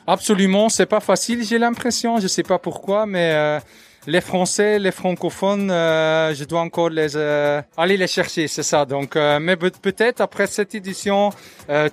Absolument, 0.07 0.69
c'est 0.69 0.85
pas 0.85 0.99
facile, 0.99 1.43
j'ai 1.43 1.57
l'impression. 1.57 2.19
Je 2.19 2.27
sais 2.27 2.43
pas 2.43 2.59
pourquoi, 2.59 3.05
mais 3.07 3.59
les 4.07 4.21
Français, 4.21 4.79
les 4.79 4.91
francophones, 4.91 5.71
euh, 5.71 6.33
je 6.33 6.43
dois 6.43 6.61
encore 6.61 6.89
les 6.89 7.15
euh, 7.15 7.61
aller 7.77 7.97
les 7.97 8.07
chercher, 8.07 8.47
c'est 8.47 8.63
ça. 8.63 8.85
Donc, 8.85 9.15
euh, 9.15 9.39
mais 9.39 9.55
peut-être 9.55 10.21
après 10.21 10.47
cette 10.47 10.75
édition, 10.75 11.31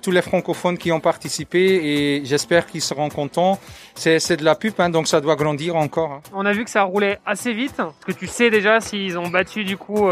tous 0.01 0.11
les 0.11 0.21
francophones 0.21 0.77
qui 0.77 0.91
ont 0.91 0.99
participé 0.99 1.59
et 1.59 2.25
j'espère 2.25 2.67
qu'ils 2.67 2.81
seront 2.81 3.09
contents. 3.09 3.59
C'est 3.95 4.37
de 4.37 4.43
la 4.43 4.55
pub, 4.55 4.73
hein, 4.77 4.89
donc 4.89 5.07
ça 5.07 5.21
doit 5.21 5.35
grandir 5.35 5.75
encore. 5.75 6.11
Hein. 6.11 6.21
On 6.33 6.45
a 6.45 6.53
vu 6.53 6.63
que 6.63 6.69
ça 6.69 6.83
roulait 6.83 7.19
assez 7.25 7.53
vite. 7.53 7.81
Que 8.05 8.11
tu 8.11 8.27
sais 8.27 8.49
déjà 8.49 8.79
s'ils 8.79 9.17
ont 9.17 9.29
battu 9.29 9.63
du 9.63 9.77
coup 9.77 10.07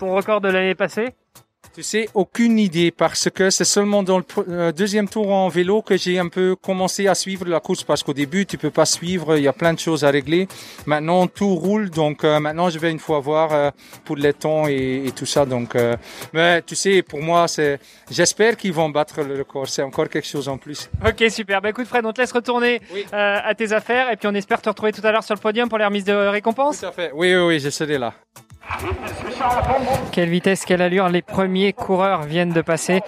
ton 0.00 0.14
record 0.14 0.40
de 0.40 0.48
l'année 0.48 0.74
passée? 0.74 1.14
Tu 1.74 1.82
sais, 1.82 2.08
aucune 2.14 2.58
idée 2.58 2.90
parce 2.90 3.30
que 3.30 3.48
c'est 3.50 3.64
seulement 3.64 4.02
dans 4.02 4.18
le 4.18 4.24
euh, 4.48 4.72
deuxième 4.72 5.08
tour 5.08 5.32
en 5.32 5.48
vélo 5.48 5.80
que 5.80 5.96
j'ai 5.96 6.18
un 6.18 6.28
peu 6.28 6.54
commencé 6.54 7.08
à 7.08 7.14
suivre 7.14 7.46
la 7.46 7.60
course 7.60 7.82
parce 7.82 8.02
qu'au 8.02 8.12
début 8.12 8.44
tu 8.44 8.58
peux 8.58 8.70
pas 8.70 8.84
suivre, 8.84 9.36
il 9.36 9.44
y 9.44 9.48
a 9.48 9.52
plein 9.52 9.72
de 9.72 9.78
choses 9.78 10.04
à 10.04 10.10
régler. 10.10 10.48
Maintenant 10.86 11.26
tout 11.26 11.54
roule 11.54 11.88
donc 11.88 12.24
euh, 12.24 12.40
maintenant 12.40 12.68
je 12.68 12.78
vais 12.78 12.90
une 12.90 12.98
fois 12.98 13.20
voir 13.20 13.52
euh, 13.52 13.70
pour 14.04 14.16
les 14.16 14.34
temps 14.34 14.68
et, 14.68 15.04
et 15.06 15.12
tout 15.12 15.26
ça 15.26 15.46
donc 15.46 15.76
mais 16.32 16.62
tu 16.62 16.74
sais 16.74 17.02
pour 17.02 17.22
moi 17.22 17.48
c'est 17.48 17.78
j'espère 18.10 18.56
qu'ils 18.56 18.72
vont 18.72 18.90
battre 18.90 19.22
le 19.22 19.38
record, 19.38 19.68
c'est 19.68 19.82
encore 19.82 20.08
quelque 20.08 20.28
chose 20.28 20.48
en 20.48 20.58
plus. 20.58 20.90
OK, 21.06 21.30
super. 21.30 21.62
Bah 21.62 21.70
écoute 21.70 21.86
Fred, 21.86 22.04
on 22.04 22.12
te 22.12 22.20
laisse 22.20 22.32
retourner 22.32 22.80
à 23.12 23.54
tes 23.54 23.72
affaires 23.72 24.10
et 24.10 24.16
puis 24.16 24.28
on 24.28 24.34
espère 24.34 24.60
te 24.60 24.68
retrouver 24.68 24.92
tout 24.92 25.06
à 25.06 25.12
l'heure 25.12 25.24
sur 25.24 25.34
le 25.34 25.40
podium 25.40 25.68
pour 25.68 25.78
les 25.78 25.84
remises 25.84 26.04
de 26.04 26.12
récompenses. 26.12 26.80
Tout 26.80 26.86
à 26.86 26.92
fait. 26.92 27.10
Oui 27.14 27.34
oui 27.34 27.42
oui, 27.42 27.60
je 27.60 27.70
serai 27.70 27.98
là. 27.98 28.12
Quelle 30.12 30.28
vitesse, 30.28 30.64
quelle 30.64 30.82
allure. 30.82 31.08
Les 31.08 31.22
premiers 31.22 31.72
coureurs 31.72 32.22
viennent 32.22 32.52
de 32.52 32.60
passer. 32.60 33.00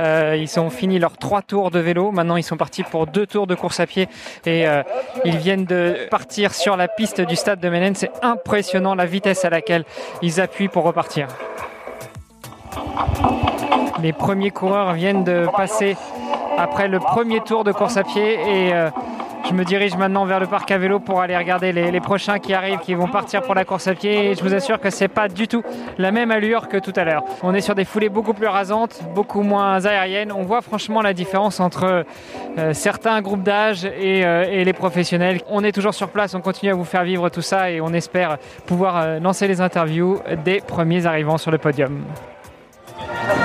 Euh, 0.00 0.36
ils 0.38 0.60
ont 0.60 0.70
fini 0.70 0.98
leurs 0.98 1.16
trois 1.16 1.42
tours 1.42 1.70
de 1.70 1.78
vélo. 1.78 2.10
Maintenant, 2.12 2.36
ils 2.36 2.42
sont 2.42 2.56
partis 2.56 2.82
pour 2.82 3.06
deux 3.06 3.26
tours 3.26 3.46
de 3.46 3.54
course 3.54 3.80
à 3.80 3.86
pied. 3.86 4.08
Et 4.46 4.66
euh, 4.66 4.82
ils 5.24 5.36
viennent 5.36 5.64
de 5.64 6.08
partir 6.10 6.54
sur 6.54 6.76
la 6.76 6.88
piste 6.88 7.20
du 7.20 7.36
stade 7.36 7.60
de 7.60 7.68
Menen. 7.68 7.94
C'est 7.94 8.12
impressionnant 8.22 8.94
la 8.94 9.06
vitesse 9.06 9.44
à 9.44 9.50
laquelle 9.50 9.84
ils 10.22 10.40
appuient 10.40 10.68
pour 10.68 10.84
repartir. 10.84 11.28
Les 14.00 14.12
premiers 14.12 14.50
coureurs 14.50 14.94
viennent 14.94 15.24
de 15.24 15.46
passer 15.56 15.96
après 16.58 16.88
le 16.88 16.98
premier 16.98 17.40
tour 17.40 17.64
de 17.64 17.72
course 17.72 17.96
à 17.96 18.04
pied. 18.04 18.34
Et 18.34 18.72
euh, 18.72 18.90
je 19.52 19.56
me 19.58 19.64
dirige 19.66 19.94
maintenant 19.96 20.24
vers 20.24 20.40
le 20.40 20.46
parc 20.46 20.70
à 20.70 20.78
vélo 20.78 20.98
pour 20.98 21.20
aller 21.20 21.36
regarder 21.36 21.72
les, 21.72 22.00
prochains 22.00 22.38
qui 22.38 22.54
arrivent, 22.54 22.78
qui 22.78 22.94
vont 22.94 23.06
partir 23.06 23.42
pour 23.42 23.54
la 23.54 23.66
course 23.66 23.86
à 23.86 23.94
pied. 23.94 24.34
Je 24.34 24.42
vous 24.42 24.54
assure 24.54 24.80
que 24.80 24.88
c'est 24.88 25.08
pas 25.08 25.28
du 25.28 25.46
tout 25.46 25.62
la 25.98 26.10
même 26.10 26.30
allure 26.30 26.68
que 26.68 26.78
tout 26.78 26.92
à 26.96 27.04
l'heure. 27.04 27.22
On 27.42 27.52
est 27.52 27.60
sur 27.60 27.74
des 27.74 27.84
foulées 27.84 28.08
beaucoup 28.08 28.32
plus 28.32 28.46
rasantes, 28.46 29.02
beaucoup 29.14 29.42
moins 29.42 29.84
aériennes. 29.84 30.32
On 30.32 30.42
voit 30.42 30.62
franchement 30.62 31.02
la 31.02 31.12
différence 31.12 31.60
entre 31.60 32.06
euh, 32.56 32.72
certains 32.72 33.20
groupes 33.20 33.42
d'âge 33.42 33.84
euh, 33.84 34.44
et, 34.50 34.64
les 34.64 34.72
professionnels. 34.72 35.42
On 35.50 35.62
est 35.62 35.72
toujours 35.72 35.92
sur 35.92 36.08
place, 36.08 36.34
on 36.34 36.40
continue 36.40 36.72
à 36.72 36.74
vous 36.74 36.84
faire 36.84 37.04
vivre 37.04 37.28
tout 37.28 37.42
ça 37.42 37.70
et 37.70 37.82
on 37.82 37.92
espère 37.92 38.38
pouvoir 38.64 38.96
euh, 38.96 39.20
lancer 39.20 39.48
les 39.48 39.60
interviews 39.60 40.20
des 40.46 40.62
premiers 40.62 41.04
arrivants 41.04 41.36
sur 41.36 41.50
le 41.50 41.58
podium. 41.58 42.04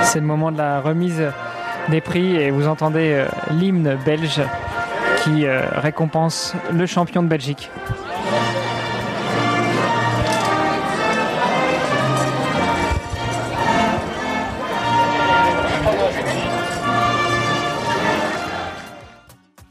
C'est 0.00 0.20
le 0.20 0.26
moment 0.26 0.50
de 0.52 0.58
la 0.58 0.80
remise 0.80 1.22
des 1.90 2.00
prix 2.00 2.36
et 2.36 2.50
vous 2.50 2.66
entendez 2.66 3.26
l'hymne 3.50 3.98
belge 4.06 4.40
qui 5.22 5.46
euh, 5.46 5.62
récompense 5.74 6.54
le 6.72 6.86
champion 6.86 7.22
de 7.22 7.28
Belgique. 7.28 7.70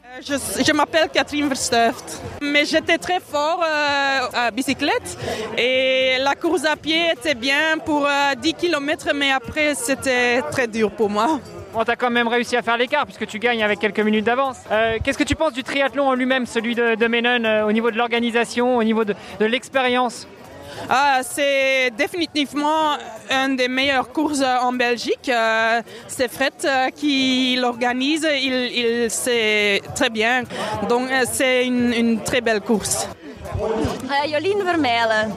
Euh, 0.06 0.64
je, 0.66 0.72
m'appelle 0.74 1.10
Catherine 1.14 1.48
Verstuft. 1.48 2.22
Mais 2.42 2.66
j'étais 2.66 2.98
très 2.98 3.20
fort 3.20 3.64
euh, 3.64 4.20
à 4.34 4.52
bicyclette 4.52 5.18
et 5.58 6.18
la 6.20 6.36
course 6.36 6.66
à 6.66 6.76
pied 6.76 7.12
était 7.12 7.36
bien 7.36 7.78
pour 7.84 8.08
10 8.42 8.54
km, 8.54 9.10
mais 9.16 9.32
après 9.32 9.76
c'était 9.76 10.42
très 10.52 10.68
dur 10.68 10.92
pour 10.92 11.10
moi. 11.10 11.40
Bon, 11.78 11.84
t'as 11.84 11.96
quand 11.96 12.10
même 12.10 12.28
réussi 12.28 12.58
à 12.58 12.64
faire 12.64 12.76
l'écart 12.76 13.06
puisque 13.06 13.28
tu 13.28 13.38
gagnes 13.38 13.64
avec 13.64 13.78
quelques 13.78 14.00
minutes 14.00 14.26
d'avance. 14.26 14.58
Euh, 14.72 14.98
qu'est-ce 15.04 15.18
que 15.20 15.24
tu 15.24 15.36
penses 15.36 15.54
du 15.54 15.62
triathlon 15.62 16.08
en 16.08 16.16
lui-même, 16.16 16.48
celui 16.48 16.74
de, 16.74 16.96
de 16.96 17.46
euh, 17.46 17.68
au 17.68 17.72
niveau 17.72 17.92
de 17.92 17.98
l'organisation, 17.98 18.78
au 18.78 18.84
niveau 18.84 19.06
de, 19.06 19.14
l'expérience 19.42 20.28
ah, 20.90 21.20
c'est 21.24 21.92
définitivement 21.98 22.98
une 23.32 23.56
des 23.56 23.68
meilleures 23.68 24.12
courses 24.12 24.44
en 24.44 24.74
Belgique. 24.74 25.30
Euh, 25.30 25.82
c'est 26.08 26.32
Fred 26.32 26.54
qui 26.96 27.58
l'organise, 27.60 28.28
il, 28.42 28.54
il 28.54 29.12
sait 29.12 29.82
très 29.96 30.10
bien. 30.10 30.44
Donc 30.90 31.10
c'est 31.32 31.66
une, 31.66 32.22
très 32.24 32.42
belle 32.42 32.62
course. 32.62 33.08
Yoline 34.28 34.64
Vermeulen. 34.64 35.32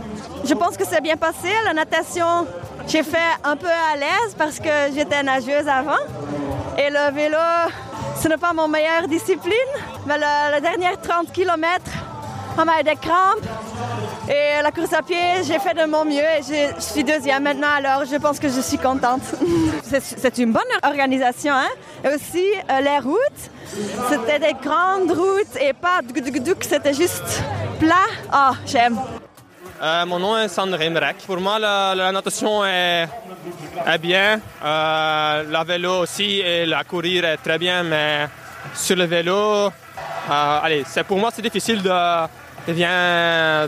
Je 0.45 0.55
pense 0.55 0.77
que 0.77 0.85
c'est 0.87 1.01
bien 1.01 1.17
passé. 1.17 1.49
La 1.65 1.75
natation, 1.75 2.47
j'ai 2.87 3.03
fait 3.03 3.19
un 3.45 3.57
peu 3.57 3.67
à 3.67 3.97
l'aise 3.97 4.35
parce 4.37 4.59
que 4.59 4.93
j'étais 4.95 5.23
nageuse 5.23 5.69
avant. 5.69 6.03
Et 6.79 6.91
le 6.91 7.15
vélo, 7.15 7.37
ce 8.21 8.29
n'est 8.29 8.37
pas 8.37 8.53
mon 8.53 8.69
meilleure 8.69 9.07
discipline. 9.09 9.53
Mais 10.07 10.19
la, 10.19 10.61
dernière 10.61 11.01
30 11.01 11.33
km, 11.33 11.85
on 12.59 12.65
m'a 12.65 12.81
eu 12.81 12.85
des 12.85 12.97
crampes. 12.97 13.45
Et 14.29 14.63
la 14.63 14.71
course 14.71 14.93
à 14.93 15.03
pied, 15.03 15.43
j'ai 15.45 15.59
fait 15.59 15.75
de 15.75 15.87
mon 15.91 16.05
mieux 16.05 16.19
et 16.19 16.41
je 16.43 16.81
suis 16.81 17.03
deuxième 17.03 17.43
maintenant, 17.43 17.73
alors 17.77 18.05
je 18.05 18.17
pense 18.17 18.39
que 18.39 18.49
je 18.49 18.61
suis 18.61 18.79
contente. 18.79 19.23
C'est 19.83 20.39
une 20.39 20.53
bonne 20.53 20.63
organisation. 20.85 21.53
Hein? 21.53 21.69
Et 22.05 22.09
aussi, 22.09 22.45
euh, 22.71 22.81
les 22.81 22.99
routes, 22.99 23.51
c'était 24.09 24.39
des 24.39 24.55
grandes 24.63 25.11
routes 25.11 25.57
et 25.61 25.73
pas 25.73 26.01
c'était 26.61 26.95
juste 26.95 27.43
plat. 27.81 28.07
Oh, 28.33 28.55
j'aime. 28.67 29.01
Euh, 29.83 30.05
mon 30.05 30.19
nom 30.19 30.37
est 30.37 30.49
Sandrine 30.49 30.97
Remrek. 30.99 31.17
Pour 31.27 31.41
moi, 31.41 31.59
la, 31.59 32.13
natation 32.13 32.65
est, 32.67 33.09
bien. 33.99 34.39
Euh, 34.63 35.45
la 35.49 35.65
vélo 35.65 36.01
aussi 36.01 36.41
et 36.41 36.67
la 36.67 36.85
courir 36.85 37.25
est 37.25 37.39
très 37.39 37.59
bien, 37.59 37.83
mais 37.83 38.29
sur 38.75 38.95
le 38.95 39.05
vélo, 39.05 39.33
euh, 39.35 39.71
allez, 40.63 40.85
pour 41.09 41.17
moi, 41.19 41.31
c'est 41.35 41.41
difficile 41.41 41.83
de, 41.83 41.91
venir 42.67 42.91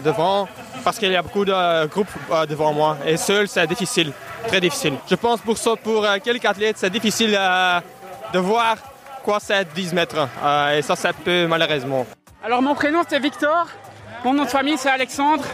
devant 0.04 0.46
parce 0.84 0.98
qu'il 0.98 1.10
y 1.10 1.16
a 1.16 1.22
beaucoup 1.22 1.46
de 1.46 1.86
groupes 1.86 2.12
devant 2.46 2.74
moi. 2.74 2.98
Et 3.06 3.16
seul, 3.16 3.48
c'est 3.48 3.66
difficile. 3.66 4.12
très 4.46 4.60
difficile. 4.60 4.94
Je 5.08 5.14
pense 5.14 5.40
pour 5.40 5.56
ça, 5.56 5.76
pour 5.82 6.06
quelques 6.22 6.44
athlètes, 6.44 6.76
c'est 6.76 6.90
difficile 6.90 7.30
de 8.34 8.38
voir 8.38 8.76
quoi 9.24 9.38
c'est 9.40 9.64
10 9.72 9.94
mètres. 9.94 10.28
et 10.76 10.82
ça, 10.82 10.94
ça 10.94 11.14
peut 11.14 11.46
malheureusement. 11.46 12.04
Alors 12.44 12.60
mon 12.60 12.74
prénom 12.74 13.02
c'est 13.08 13.20
Victor, 13.20 13.66
mon 14.24 14.34
nom 14.34 14.44
de 14.44 14.48
famille 14.48 14.76
c'est 14.76 14.90
Alexandre. 14.90 15.44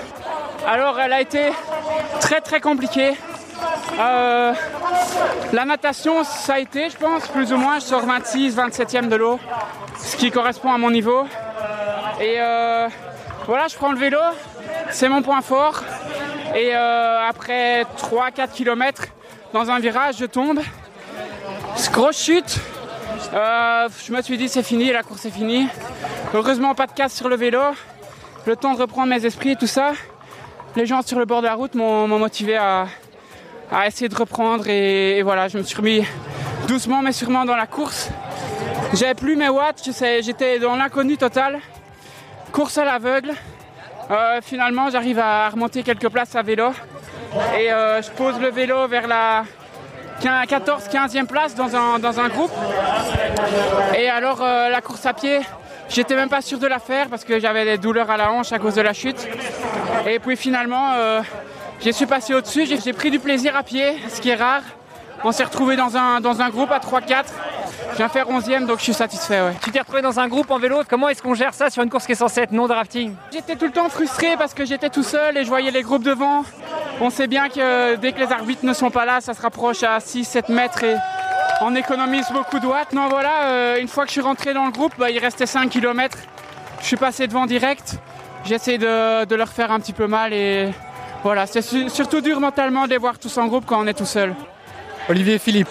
Alors 0.70 1.00
elle 1.00 1.14
a 1.14 1.22
été 1.22 1.50
très 2.20 2.42
très 2.42 2.60
compliquée. 2.60 3.16
Euh, 3.98 4.52
la 5.54 5.64
natation, 5.64 6.24
ça 6.24 6.54
a 6.54 6.58
été, 6.58 6.90
je 6.90 6.96
pense, 6.98 7.26
plus 7.28 7.54
ou 7.54 7.56
moins. 7.56 7.78
Je 7.78 7.86
sors 7.86 8.04
26, 8.04 8.54
27e 8.54 9.08
de 9.08 9.16
l'eau, 9.16 9.40
ce 9.96 10.14
qui 10.18 10.30
correspond 10.30 10.70
à 10.70 10.76
mon 10.76 10.90
niveau. 10.90 11.24
Et 12.20 12.34
euh, 12.38 12.86
voilà, 13.46 13.68
je 13.68 13.76
prends 13.76 13.92
le 13.92 13.98
vélo, 13.98 14.18
c'est 14.90 15.08
mon 15.08 15.22
point 15.22 15.40
fort. 15.40 15.82
Et 16.54 16.76
euh, 16.76 17.26
après 17.26 17.84
3-4 17.84 18.50
km, 18.52 19.04
dans 19.54 19.70
un 19.70 19.78
virage, 19.78 20.16
je 20.18 20.26
tombe. 20.26 20.60
Grosse 21.92 22.22
chute. 22.22 22.58
je 23.32 24.12
me 24.12 24.20
suis 24.20 24.36
dit 24.36 24.50
c'est 24.50 24.62
fini, 24.62 24.92
la 24.92 25.02
course 25.02 25.24
est 25.24 25.30
finie. 25.30 25.66
Heureusement 26.34 26.74
pas 26.74 26.86
de 26.86 26.92
casse 26.92 27.14
sur 27.14 27.30
le 27.30 27.36
vélo. 27.36 27.62
Le 28.44 28.54
temps 28.54 28.74
de 28.74 28.80
reprendre 28.82 29.08
mes 29.08 29.24
esprits 29.24 29.52
et 29.52 29.56
tout 29.56 29.66
ça. 29.66 29.92
Les 30.78 30.86
gens 30.86 31.02
sur 31.02 31.18
le 31.18 31.24
bord 31.24 31.42
de 31.42 31.46
la 31.46 31.54
route 31.54 31.74
m'ont 31.74 32.06
motivé 32.06 32.56
à, 32.56 32.86
essayer 33.84 34.08
de 34.08 34.14
reprendre 34.14 34.68
et, 34.68 35.22
voilà, 35.22 35.48
je 35.48 35.58
me 35.58 35.64
suis 35.64 35.76
remis 35.76 36.06
doucement 36.68 37.02
mais 37.02 37.10
sûrement 37.10 37.44
dans 37.44 37.56
la 37.56 37.66
course. 37.66 38.10
J'avais 38.94 39.14
plus 39.14 39.34
mes 39.34 39.48
watts, 39.48 39.82
j'étais 40.22 40.60
dans 40.60 40.76
l'inconnu 40.76 41.16
total. 41.16 41.58
Course 42.52 42.78
à 42.78 42.84
l'aveugle. 42.84 43.32
Euh, 44.12 44.38
finalement, 44.40 44.88
j'arrive 44.88 45.18
à 45.18 45.48
remonter 45.48 45.82
quelques 45.82 46.10
places 46.10 46.36
à 46.36 46.42
vélo 46.42 46.70
et 47.58 47.72
euh, 47.72 48.00
je 48.00 48.10
pose 48.10 48.38
le 48.38 48.50
vélo 48.50 48.86
vers 48.86 49.08
la 49.08 49.42
14-15e 50.22 51.26
place 51.26 51.56
dans 51.56 51.74
un, 51.74 51.98
dans 51.98 52.20
un, 52.20 52.28
groupe. 52.28 52.52
Et 53.98 54.08
alors, 54.08 54.42
euh, 54.42 54.68
la 54.68 54.80
course 54.80 55.04
à 55.06 55.12
pied, 55.12 55.40
j'étais 55.88 56.14
même 56.14 56.28
pas 56.28 56.40
sûr 56.40 56.60
de 56.60 56.68
la 56.68 56.78
faire 56.78 57.08
parce 57.08 57.24
que 57.24 57.40
j'avais 57.40 57.64
des 57.64 57.78
douleurs 57.78 58.12
à 58.12 58.16
la 58.16 58.30
hanche 58.30 58.52
à 58.52 58.60
cause 58.60 58.76
de 58.76 58.82
la 58.82 58.92
chute. 58.92 59.26
Et 60.08 60.18
puis 60.18 60.36
finalement, 60.36 60.94
je 61.80 61.90
suis 61.90 62.06
passé 62.06 62.34
au-dessus, 62.34 62.66
j'ai 62.66 62.92
pris 62.92 63.10
du 63.10 63.18
plaisir 63.18 63.56
à 63.56 63.62
pied, 63.62 63.96
ce 64.08 64.20
qui 64.20 64.30
est 64.30 64.34
rare. 64.34 64.62
On 65.24 65.32
s'est 65.32 65.44
retrouvé 65.44 65.76
dans 65.76 65.96
un, 65.96 66.20
dans 66.20 66.40
un 66.40 66.48
groupe 66.48 66.70
à 66.70 66.78
3-4. 66.78 67.24
Je 67.92 67.96
viens 67.96 68.08
faire 68.08 68.28
11e, 68.28 68.66
donc 68.66 68.78
je 68.78 68.84
suis 68.84 68.94
satisfait. 68.94 69.40
Ouais. 69.40 69.54
Tu 69.62 69.72
t'es 69.72 69.80
retrouvé 69.80 70.00
dans 70.00 70.20
un 70.20 70.28
groupe 70.28 70.50
en 70.50 70.58
vélo. 70.58 70.82
Comment 70.88 71.08
est-ce 71.08 71.22
qu'on 71.22 71.34
gère 71.34 71.54
ça 71.54 71.70
sur 71.70 71.82
une 71.82 71.90
course 71.90 72.06
qui 72.06 72.12
est 72.12 72.16
censée 72.16 72.42
être 72.42 72.52
non 72.52 72.68
drafting? 72.68 73.14
J'étais 73.32 73.56
tout 73.56 73.64
le 73.64 73.72
temps 73.72 73.88
frustré 73.88 74.36
parce 74.38 74.54
que 74.54 74.64
j'étais 74.64 74.90
tout 74.90 75.02
seul 75.02 75.36
et 75.36 75.42
je 75.42 75.48
voyais 75.48 75.72
les 75.72 75.82
groupes 75.82 76.04
devant. 76.04 76.44
On 77.00 77.10
sait 77.10 77.26
bien 77.26 77.48
que 77.48 77.96
dès 77.96 78.12
que 78.12 78.20
les 78.20 78.30
arbitres 78.30 78.64
ne 78.64 78.72
sont 78.72 78.90
pas 78.90 79.04
là, 79.04 79.20
ça 79.20 79.34
se 79.34 79.42
rapproche 79.42 79.82
à 79.82 79.98
6-7 79.98 80.52
mètres 80.52 80.84
et 80.84 80.94
on 81.60 81.74
économise 81.74 82.26
beaucoup 82.32 82.60
de 82.60 82.66
watts. 82.66 82.92
Non, 82.92 83.08
voilà, 83.08 83.44
euh, 83.44 83.80
une 83.80 83.88
fois 83.88 84.04
que 84.04 84.10
je 84.10 84.12
suis 84.12 84.20
rentré 84.20 84.54
dans 84.54 84.66
le 84.66 84.70
groupe, 84.72 84.92
bah, 84.98 85.10
il 85.10 85.18
restait 85.18 85.46
5 85.46 85.68
km. 85.68 86.18
Je 86.80 86.86
suis 86.86 86.96
passé 86.96 87.26
devant 87.26 87.46
direct. 87.46 87.96
J'essaie 88.48 88.78
de, 88.78 89.26
de 89.26 89.34
leur 89.34 89.50
faire 89.50 89.70
un 89.70 89.78
petit 89.78 89.92
peu 89.92 90.06
mal 90.06 90.32
et 90.32 90.70
voilà, 91.22 91.46
c'est 91.46 91.60
surtout 91.60 92.22
dur 92.22 92.40
mentalement 92.40 92.86
de 92.86 92.90
les 92.90 92.96
voir 92.96 93.18
tous 93.18 93.36
en 93.36 93.46
groupe 93.46 93.64
quand 93.66 93.78
on 93.78 93.86
est 93.86 93.92
tout 93.92 94.06
seul. 94.06 94.34
Olivier 95.10 95.38
Philippe. 95.38 95.68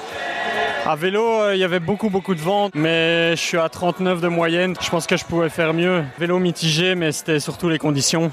À 0.85 0.95
vélo, 0.95 1.23
euh, 1.23 1.55
il 1.55 1.59
y 1.59 1.63
avait 1.63 1.79
beaucoup 1.79 2.11
beaucoup 2.11 2.35
de 2.35 2.39
vent, 2.39 2.69
mais 2.75 3.31
je 3.31 3.41
suis 3.41 3.57
à 3.57 3.67
39 3.67 4.21
de 4.21 4.27
moyenne. 4.27 4.75
Je 4.79 4.91
pense 4.91 5.07
que 5.07 5.17
je 5.17 5.25
pouvais 5.25 5.49
faire 5.49 5.73
mieux. 5.73 6.03
Vélo 6.19 6.37
mitigé, 6.37 6.93
mais 6.93 7.11
c'était 7.11 7.39
surtout 7.39 7.67
les 7.67 7.79
conditions. 7.79 8.31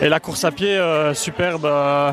Et 0.00 0.08
la 0.08 0.20
course 0.20 0.44
à 0.44 0.52
pied, 0.52 0.74
euh, 0.78 1.12
superbe. 1.12 1.66
Euh, 1.66 2.12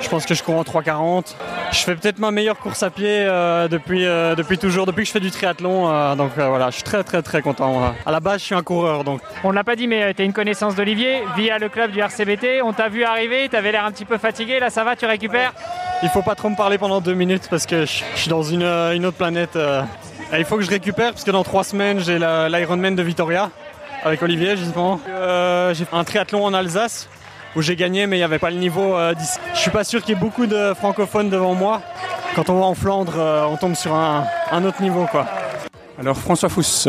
je 0.00 0.08
pense 0.08 0.26
que 0.26 0.34
je 0.34 0.42
cours 0.42 0.56
en 0.56 0.62
3,40. 0.62 1.34
Je 1.72 1.78
fais 1.78 1.94
peut-être 1.94 2.18
ma 2.18 2.30
meilleure 2.30 2.58
course 2.58 2.82
à 2.82 2.90
pied 2.90 3.06
euh, 3.08 3.68
depuis, 3.68 4.04
euh, 4.04 4.34
depuis 4.34 4.58
toujours, 4.58 4.86
depuis 4.86 5.02
que 5.02 5.08
je 5.08 5.12
fais 5.12 5.20
du 5.20 5.30
triathlon. 5.30 5.90
Euh, 5.90 6.14
donc 6.14 6.32
voilà, 6.36 6.70
je 6.70 6.76
suis 6.76 6.82
très 6.82 7.02
très 7.02 7.22
très 7.22 7.42
content. 7.42 7.94
À 8.04 8.12
la 8.12 8.20
base, 8.20 8.40
je 8.40 8.46
suis 8.46 8.54
un 8.54 8.62
coureur. 8.62 9.04
Donc. 9.04 9.20
On 9.44 9.50
ne 9.50 9.54
l'a 9.54 9.64
pas 9.64 9.76
dit, 9.76 9.86
mais 9.86 10.14
tu 10.14 10.22
es 10.22 10.24
une 10.24 10.32
connaissance 10.32 10.74
d'Olivier 10.74 11.22
via 11.36 11.58
le 11.58 11.68
club 11.68 11.90
du 11.90 12.00
RCBT. 12.00 12.62
On 12.62 12.72
t'a 12.72 12.88
vu 12.88 13.04
arriver, 13.04 13.48
tu 13.48 13.56
avais 13.56 13.72
l'air 13.72 13.84
un 13.84 13.90
petit 13.90 14.04
peu 14.04 14.18
fatigué. 14.18 14.60
Là, 14.60 14.70
ça 14.70 14.84
va, 14.84 14.96
tu 14.96 15.06
récupères? 15.06 15.52
Il 16.02 16.08
faut 16.08 16.22
pas 16.22 16.34
trop 16.34 16.50
me 16.50 16.56
parler 16.56 16.78
pendant 16.78 17.00
deux 17.00 17.14
minutes 17.14 17.48
parce 17.50 17.66
que 17.66 17.86
je, 17.86 18.02
suis 18.14 18.28
dans 18.28 18.42
une, 18.42 18.62
une 18.62 19.06
autre 19.06 19.16
planète. 19.16 19.58
il 20.32 20.44
faut 20.44 20.56
que 20.56 20.62
je 20.62 20.70
récupère 20.70 21.12
parce 21.12 21.24
que 21.24 21.30
dans 21.30 21.44
trois 21.44 21.64
semaines, 21.64 22.00
j'ai 22.00 22.18
l'Ironman 22.18 22.94
de 22.94 23.02
Vitoria 23.02 23.50
avec 24.04 24.22
Olivier 24.22 24.56
justement. 24.56 25.00
j'ai 25.72 25.84
fait 25.84 25.96
un 25.96 26.04
triathlon 26.04 26.44
en 26.44 26.54
Alsace 26.54 27.08
où 27.56 27.62
j'ai 27.62 27.74
gagné, 27.74 28.06
mais 28.06 28.16
il 28.16 28.20
n'y 28.20 28.24
avait 28.24 28.38
pas 28.38 28.50
le 28.50 28.56
niveau. 28.56 28.94
Euh, 28.94 29.14
je 29.54 29.58
suis 29.58 29.70
pas 29.70 29.82
sûr 29.82 30.02
qu'il 30.02 30.14
y 30.14 30.18
ait 30.18 30.20
beaucoup 30.20 30.46
de 30.46 30.74
francophones 30.74 31.30
devant 31.30 31.54
moi. 31.54 31.80
Quand 32.34 32.50
on 32.50 32.60
va 32.60 32.66
en 32.66 32.74
Flandre, 32.74 33.14
euh, 33.16 33.46
on 33.46 33.56
tombe 33.56 33.74
sur 33.74 33.94
un, 33.94 34.24
autre 34.64 34.82
niveau. 34.82 35.06
Quoi. 35.10 35.26
Alors 35.98 36.18
François 36.18 36.50
Fousse. 36.50 36.88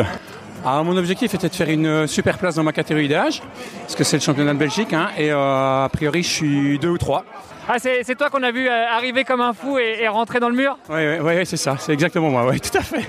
Ah, 0.66 0.84
mon 0.84 0.98
objectif 0.98 1.34
était 1.34 1.48
de 1.48 1.56
faire 1.56 1.70
une 1.70 2.08
super 2.08 2.38
place 2.38 2.56
dans 2.56 2.64
ma 2.64 2.74
catégorie 2.74 3.08
d'âge, 3.08 3.42
parce 3.84 3.96
que 3.96 4.04
c'est 4.04 4.18
le 4.18 4.22
championnat 4.22 4.54
de 4.54 4.60
Belgique, 4.60 4.92
hein, 4.92 5.10
et 5.18 5.32
euh, 5.32 5.86
a 5.86 5.90
priori 5.90 6.24
je 6.24 6.30
suis 6.30 6.80
deux 6.80 6.90
ou 6.90 6.98
trois. 6.98 7.24
Ah, 7.70 7.76
c'est 7.80 8.16
toi 8.18 8.30
qu'on 8.30 8.44
a 8.44 8.52
vu 8.52 8.68
arriver 8.68 9.24
comme 9.24 9.40
un 9.40 9.54
fou 9.54 9.78
et, 9.78 10.08
rentrer 10.08 10.40
dans 10.40 10.50
le 10.50 10.56
mur? 10.56 10.78
Oui, 10.90 11.20
ouais, 11.20 11.46
c'est 11.46 11.58
ça, 11.58 11.78
c'est 11.80 11.94
exactement 11.94 12.30
moi, 12.30 12.48
oui, 12.50 12.60
tout 12.62 12.78
à 12.78 12.82
fait. 12.82 13.08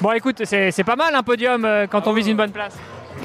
bon, 0.00 0.12
écoute, 0.12 0.42
c'est 0.44 0.84
pas 0.84 0.96
mal 0.96 1.14
un 1.14 1.22
podium 1.22 1.66
quand 1.90 2.06
on 2.06 2.12
vise 2.12 2.28
une 2.28 2.36
bonne 2.36 2.52
place 2.52 2.76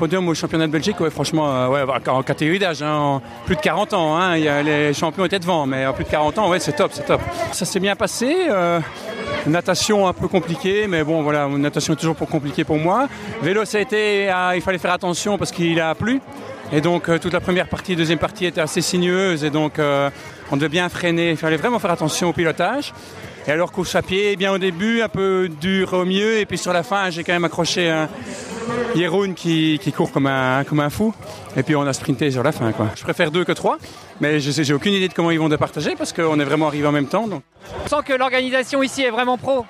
au 0.01 0.33
championnat 0.33 0.67
de 0.67 0.71
Belgique, 0.71 0.97
franchement, 1.09 1.47
euh, 1.49 1.67
ouais, 1.67 2.07
en 2.07 2.23
catégorie 2.23 2.59
d'âge, 2.59 2.81
hein, 2.81 3.21
plus 3.45 3.55
de 3.55 3.61
40 3.61 3.93
ans. 3.93 4.17
Hein, 4.17 4.35
les 4.35 4.93
champions 4.93 5.25
étaient 5.25 5.39
devant, 5.39 5.65
mais 5.65 5.85
en 5.85 5.93
plus 5.93 6.05
de 6.05 6.09
40 6.09 6.37
ans, 6.39 6.51
c'est 6.59 6.75
top, 6.75 6.91
c'est 6.93 7.05
top. 7.05 7.21
Ça 7.51 7.65
s'est 7.65 7.79
bien 7.79 7.95
passé. 7.95 8.47
Euh, 8.49 8.79
natation 9.45 10.07
un 10.07 10.13
peu 10.13 10.27
compliquée, 10.27 10.87
mais 10.87 11.03
bon, 11.03 11.21
voilà, 11.21 11.47
natation 11.47 11.93
est 11.93 11.97
toujours 11.97 12.15
pour 12.15 12.29
compliqué 12.29 12.63
pour 12.63 12.77
moi. 12.77 13.07
Vélo, 13.41 13.63
ça 13.65 13.77
a 13.77 13.81
été, 13.81 14.31
euh, 14.31 14.55
il 14.55 14.61
fallait 14.61 14.79
faire 14.79 14.93
attention 14.93 15.37
parce 15.37 15.51
qu'il 15.51 15.79
a 15.79 15.93
plu. 15.93 16.19
Et 16.73 16.81
donc 16.81 17.09
toute 17.19 17.33
la 17.33 17.41
première 17.41 17.67
partie, 17.67 17.97
deuxième 17.97 18.19
partie 18.19 18.45
était 18.45 18.61
assez 18.61 18.79
sinueuse 18.79 19.43
et 19.43 19.49
donc 19.49 19.73
on 20.51 20.55
devait 20.55 20.69
bien 20.69 20.87
freiner. 20.87 21.31
Il 21.31 21.37
fallait 21.37 21.57
vraiment 21.57 21.79
faire 21.79 21.91
attention 21.91 22.29
au 22.29 22.33
pilotage. 22.33 22.93
Et 23.47 23.51
alors 23.51 23.71
course 23.71 23.95
à 23.95 24.01
pied, 24.01 24.35
bien 24.37 24.53
au 24.53 24.57
début, 24.57 25.01
un 25.01 25.09
peu 25.09 25.49
dur 25.59 25.93
au 25.93 26.05
mieux, 26.05 26.37
et 26.37 26.45
puis 26.45 26.59
sur 26.59 26.73
la 26.73 26.83
fin, 26.83 27.09
j'ai 27.09 27.23
quand 27.23 27.33
même 27.33 27.43
accroché 27.43 27.89
un 27.89 28.07
Yeroun 28.95 29.33
qui, 29.33 29.79
court 29.95 30.11
comme 30.11 30.27
un, 30.27 30.63
comme 30.63 30.79
un 30.79 30.89
fou, 30.89 31.13
et 31.55 31.63
puis 31.63 31.75
on 31.75 31.81
a 31.83 31.93
sprinté 31.93 32.31
sur 32.31 32.43
la 32.43 32.51
fin. 32.51 32.71
Quoi. 32.71 32.87
Je 32.95 33.03
préfère 33.03 33.31
deux 33.31 33.43
que 33.43 33.51
trois, 33.51 33.77
mais 34.19 34.39
je 34.39 34.51
j'ai 34.51 34.73
aucune 34.73 34.93
idée 34.93 35.07
de 35.07 35.13
comment 35.13 35.31
ils 35.31 35.39
vont 35.39 35.49
départager 35.49 35.95
parce 35.95 36.13
qu'on 36.13 36.39
est 36.39 36.43
vraiment 36.43 36.67
arrivé 36.67 36.87
en 36.87 36.91
même 36.91 37.07
temps. 37.07 37.27
Donc. 37.27 37.43
On 37.85 37.87
sent 37.87 38.03
que 38.05 38.13
l'organisation 38.13 38.83
ici 38.83 39.03
est 39.03 39.09
vraiment 39.09 39.37
pro. 39.37 39.65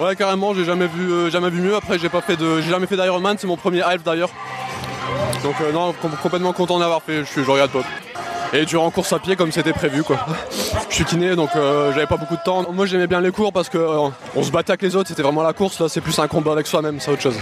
Ouais, 0.00 0.14
carrément, 0.16 0.52
j'ai 0.54 0.64
jamais 0.64 0.86
vu, 0.86 1.10
euh, 1.10 1.30
jamais 1.30 1.48
vu 1.48 1.60
mieux. 1.60 1.74
Après, 1.74 1.98
j'ai 1.98 2.08
pas 2.08 2.20
fait 2.20 2.36
de, 2.36 2.60
j'ai 2.60 2.70
jamais 2.70 2.86
fait 2.86 2.96
d'Ironman, 2.96 3.36
c'est 3.38 3.46
mon 3.46 3.56
premier 3.56 3.82
half 3.82 4.02
d'ailleurs. 4.02 4.30
Donc 5.42 5.54
euh, 5.60 5.72
non, 5.72 5.94
complètement 6.22 6.52
content 6.52 6.78
d'avoir 6.78 7.02
fait. 7.02 7.20
Je, 7.20 7.24
suis, 7.24 7.44
je 7.44 7.50
regarde 7.50 7.70
pas 7.70 7.82
et 8.52 8.64
tu 8.64 8.76
en 8.76 8.90
course 8.90 9.12
à 9.12 9.18
pied 9.18 9.36
comme 9.36 9.52
c'était 9.52 9.72
prévu 9.72 10.02
quoi. 10.02 10.18
Je 10.88 10.94
suis 10.94 11.04
kiné 11.04 11.36
donc 11.36 11.50
euh, 11.56 11.92
j'avais 11.92 12.06
pas 12.06 12.16
beaucoup 12.16 12.36
de 12.36 12.42
temps. 12.42 12.64
Moi 12.72 12.86
j'aimais 12.86 13.06
bien 13.06 13.20
les 13.20 13.30
cours 13.30 13.52
parce 13.52 13.68
que 13.68 13.78
euh, 13.78 14.08
on 14.34 14.42
se 14.42 14.50
battait 14.50 14.72
avec 14.72 14.82
les 14.82 14.96
autres, 14.96 15.08
c'était 15.08 15.22
vraiment 15.22 15.42
la 15.42 15.52
course 15.52 15.80
là, 15.80 15.88
c'est 15.88 16.00
plus 16.00 16.18
un 16.18 16.28
combat 16.28 16.52
avec 16.52 16.66
soi-même, 16.66 17.00
c'est 17.00 17.10
autre 17.10 17.22
chose. 17.22 17.36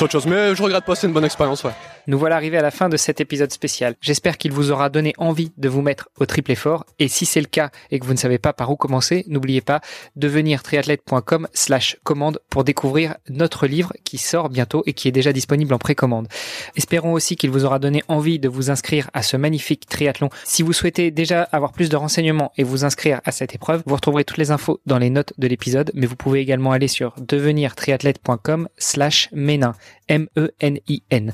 Autre 0.00 0.10
chose, 0.10 0.26
mais 0.26 0.54
je 0.56 0.62
regrette 0.62 0.84
pas, 0.84 0.96
c'est 0.96 1.06
une 1.06 1.12
bonne 1.12 1.24
expérience. 1.24 1.64
Nous 2.08 2.18
voilà 2.18 2.34
arrivés 2.34 2.58
à 2.58 2.62
la 2.62 2.72
fin 2.72 2.88
de 2.88 2.96
cet 2.96 3.20
épisode 3.20 3.52
spécial. 3.52 3.94
J'espère 4.00 4.36
qu'il 4.36 4.50
vous 4.50 4.72
aura 4.72 4.88
donné 4.88 5.12
envie 5.18 5.52
de 5.56 5.68
vous 5.68 5.82
mettre 5.82 6.08
au 6.18 6.26
triple 6.26 6.50
effort. 6.50 6.84
Et 6.98 7.06
si 7.06 7.24
c'est 7.24 7.40
le 7.40 7.46
cas 7.46 7.70
et 7.92 8.00
que 8.00 8.04
vous 8.04 8.12
ne 8.12 8.18
savez 8.18 8.38
pas 8.38 8.52
par 8.52 8.70
où 8.72 8.76
commencer, 8.76 9.24
n'oubliez 9.28 9.60
pas 9.60 9.80
devenir 10.16 10.64
triathlète.com 10.64 11.46
slash 11.52 11.98
commande 12.02 12.40
pour 12.50 12.64
découvrir 12.64 13.14
notre 13.28 13.68
livre 13.68 13.92
qui 14.02 14.18
sort 14.18 14.48
bientôt 14.48 14.82
et 14.86 14.94
qui 14.94 15.06
est 15.06 15.12
déjà 15.12 15.32
disponible 15.32 15.72
en 15.72 15.78
précommande. 15.78 16.26
Espérons 16.74 17.12
aussi 17.12 17.36
qu'il 17.36 17.50
vous 17.50 17.64
aura 17.64 17.78
donné 17.78 18.02
envie 18.08 18.40
de 18.40 18.48
vous 18.48 18.72
inscrire 18.72 19.08
à 19.14 19.22
ce 19.22 19.36
magnifique 19.36 19.86
triathlon. 19.86 20.30
Si 20.42 20.64
vous 20.64 20.72
souhaitez 20.72 21.12
déjà 21.12 21.42
avoir 21.52 21.70
plus 21.70 21.88
de 21.88 21.96
renseignements 21.96 22.50
et 22.56 22.64
vous 22.64 22.84
inscrire 22.84 23.20
à 23.24 23.30
cette 23.30 23.54
épreuve, 23.54 23.84
vous 23.86 23.94
retrouverez 23.94 24.24
toutes 24.24 24.38
les 24.38 24.50
infos 24.50 24.80
dans 24.86 24.98
les 24.98 25.10
notes 25.10 25.34
de 25.38 25.46
l'épisode, 25.46 25.92
mais 25.94 26.06
vous 26.06 26.16
pouvez 26.16 26.40
également 26.40 26.72
aller 26.72 26.88
sur 26.88 27.14
devenirtriathlète.com 27.20 28.68
slash 28.76 29.28
menin. 29.32 29.74
M-E-N-I-N. 30.08 31.32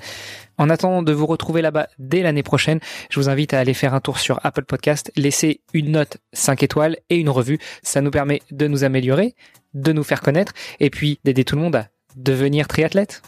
En 0.59 0.71
attendant 0.71 1.03
de 1.03 1.13
vous 1.13 1.27
retrouver 1.27 1.63
là-bas 1.63 1.89
dès 1.99 2.23
l'année 2.23 2.43
prochaine, 2.43 2.81
je 3.11 3.21
vous 3.21 3.29
invite 3.29 3.55
à 3.55 3.61
aller 3.61 3.75
faire 3.75 3.95
un 3.95 4.01
tour 4.01 4.19
sur 4.19 4.41
Apple 4.45 4.65
Podcast, 4.65 5.13
laisser 5.17 5.61
une 5.73 5.93
note 5.93 6.19
5 6.33 6.63
étoiles 6.63 6.97
et 7.11 7.17
une 7.17 7.31
revue. 7.31 7.59
Ça 7.83 8.01
nous 8.01 8.11
permet 8.11 8.43
de 8.51 8.67
nous 8.67 8.85
améliorer, 8.85 9.35
de 9.75 9.93
nous 9.93 10.05
faire 10.05 10.21
connaître 10.21 10.53
et 10.81 10.91
puis 10.91 11.21
d'aider 11.25 11.45
tout 11.45 11.57
le 11.57 11.63
monde 11.63 11.77
à 11.77 11.89
devenir 12.17 12.67
triathlète. 12.67 13.23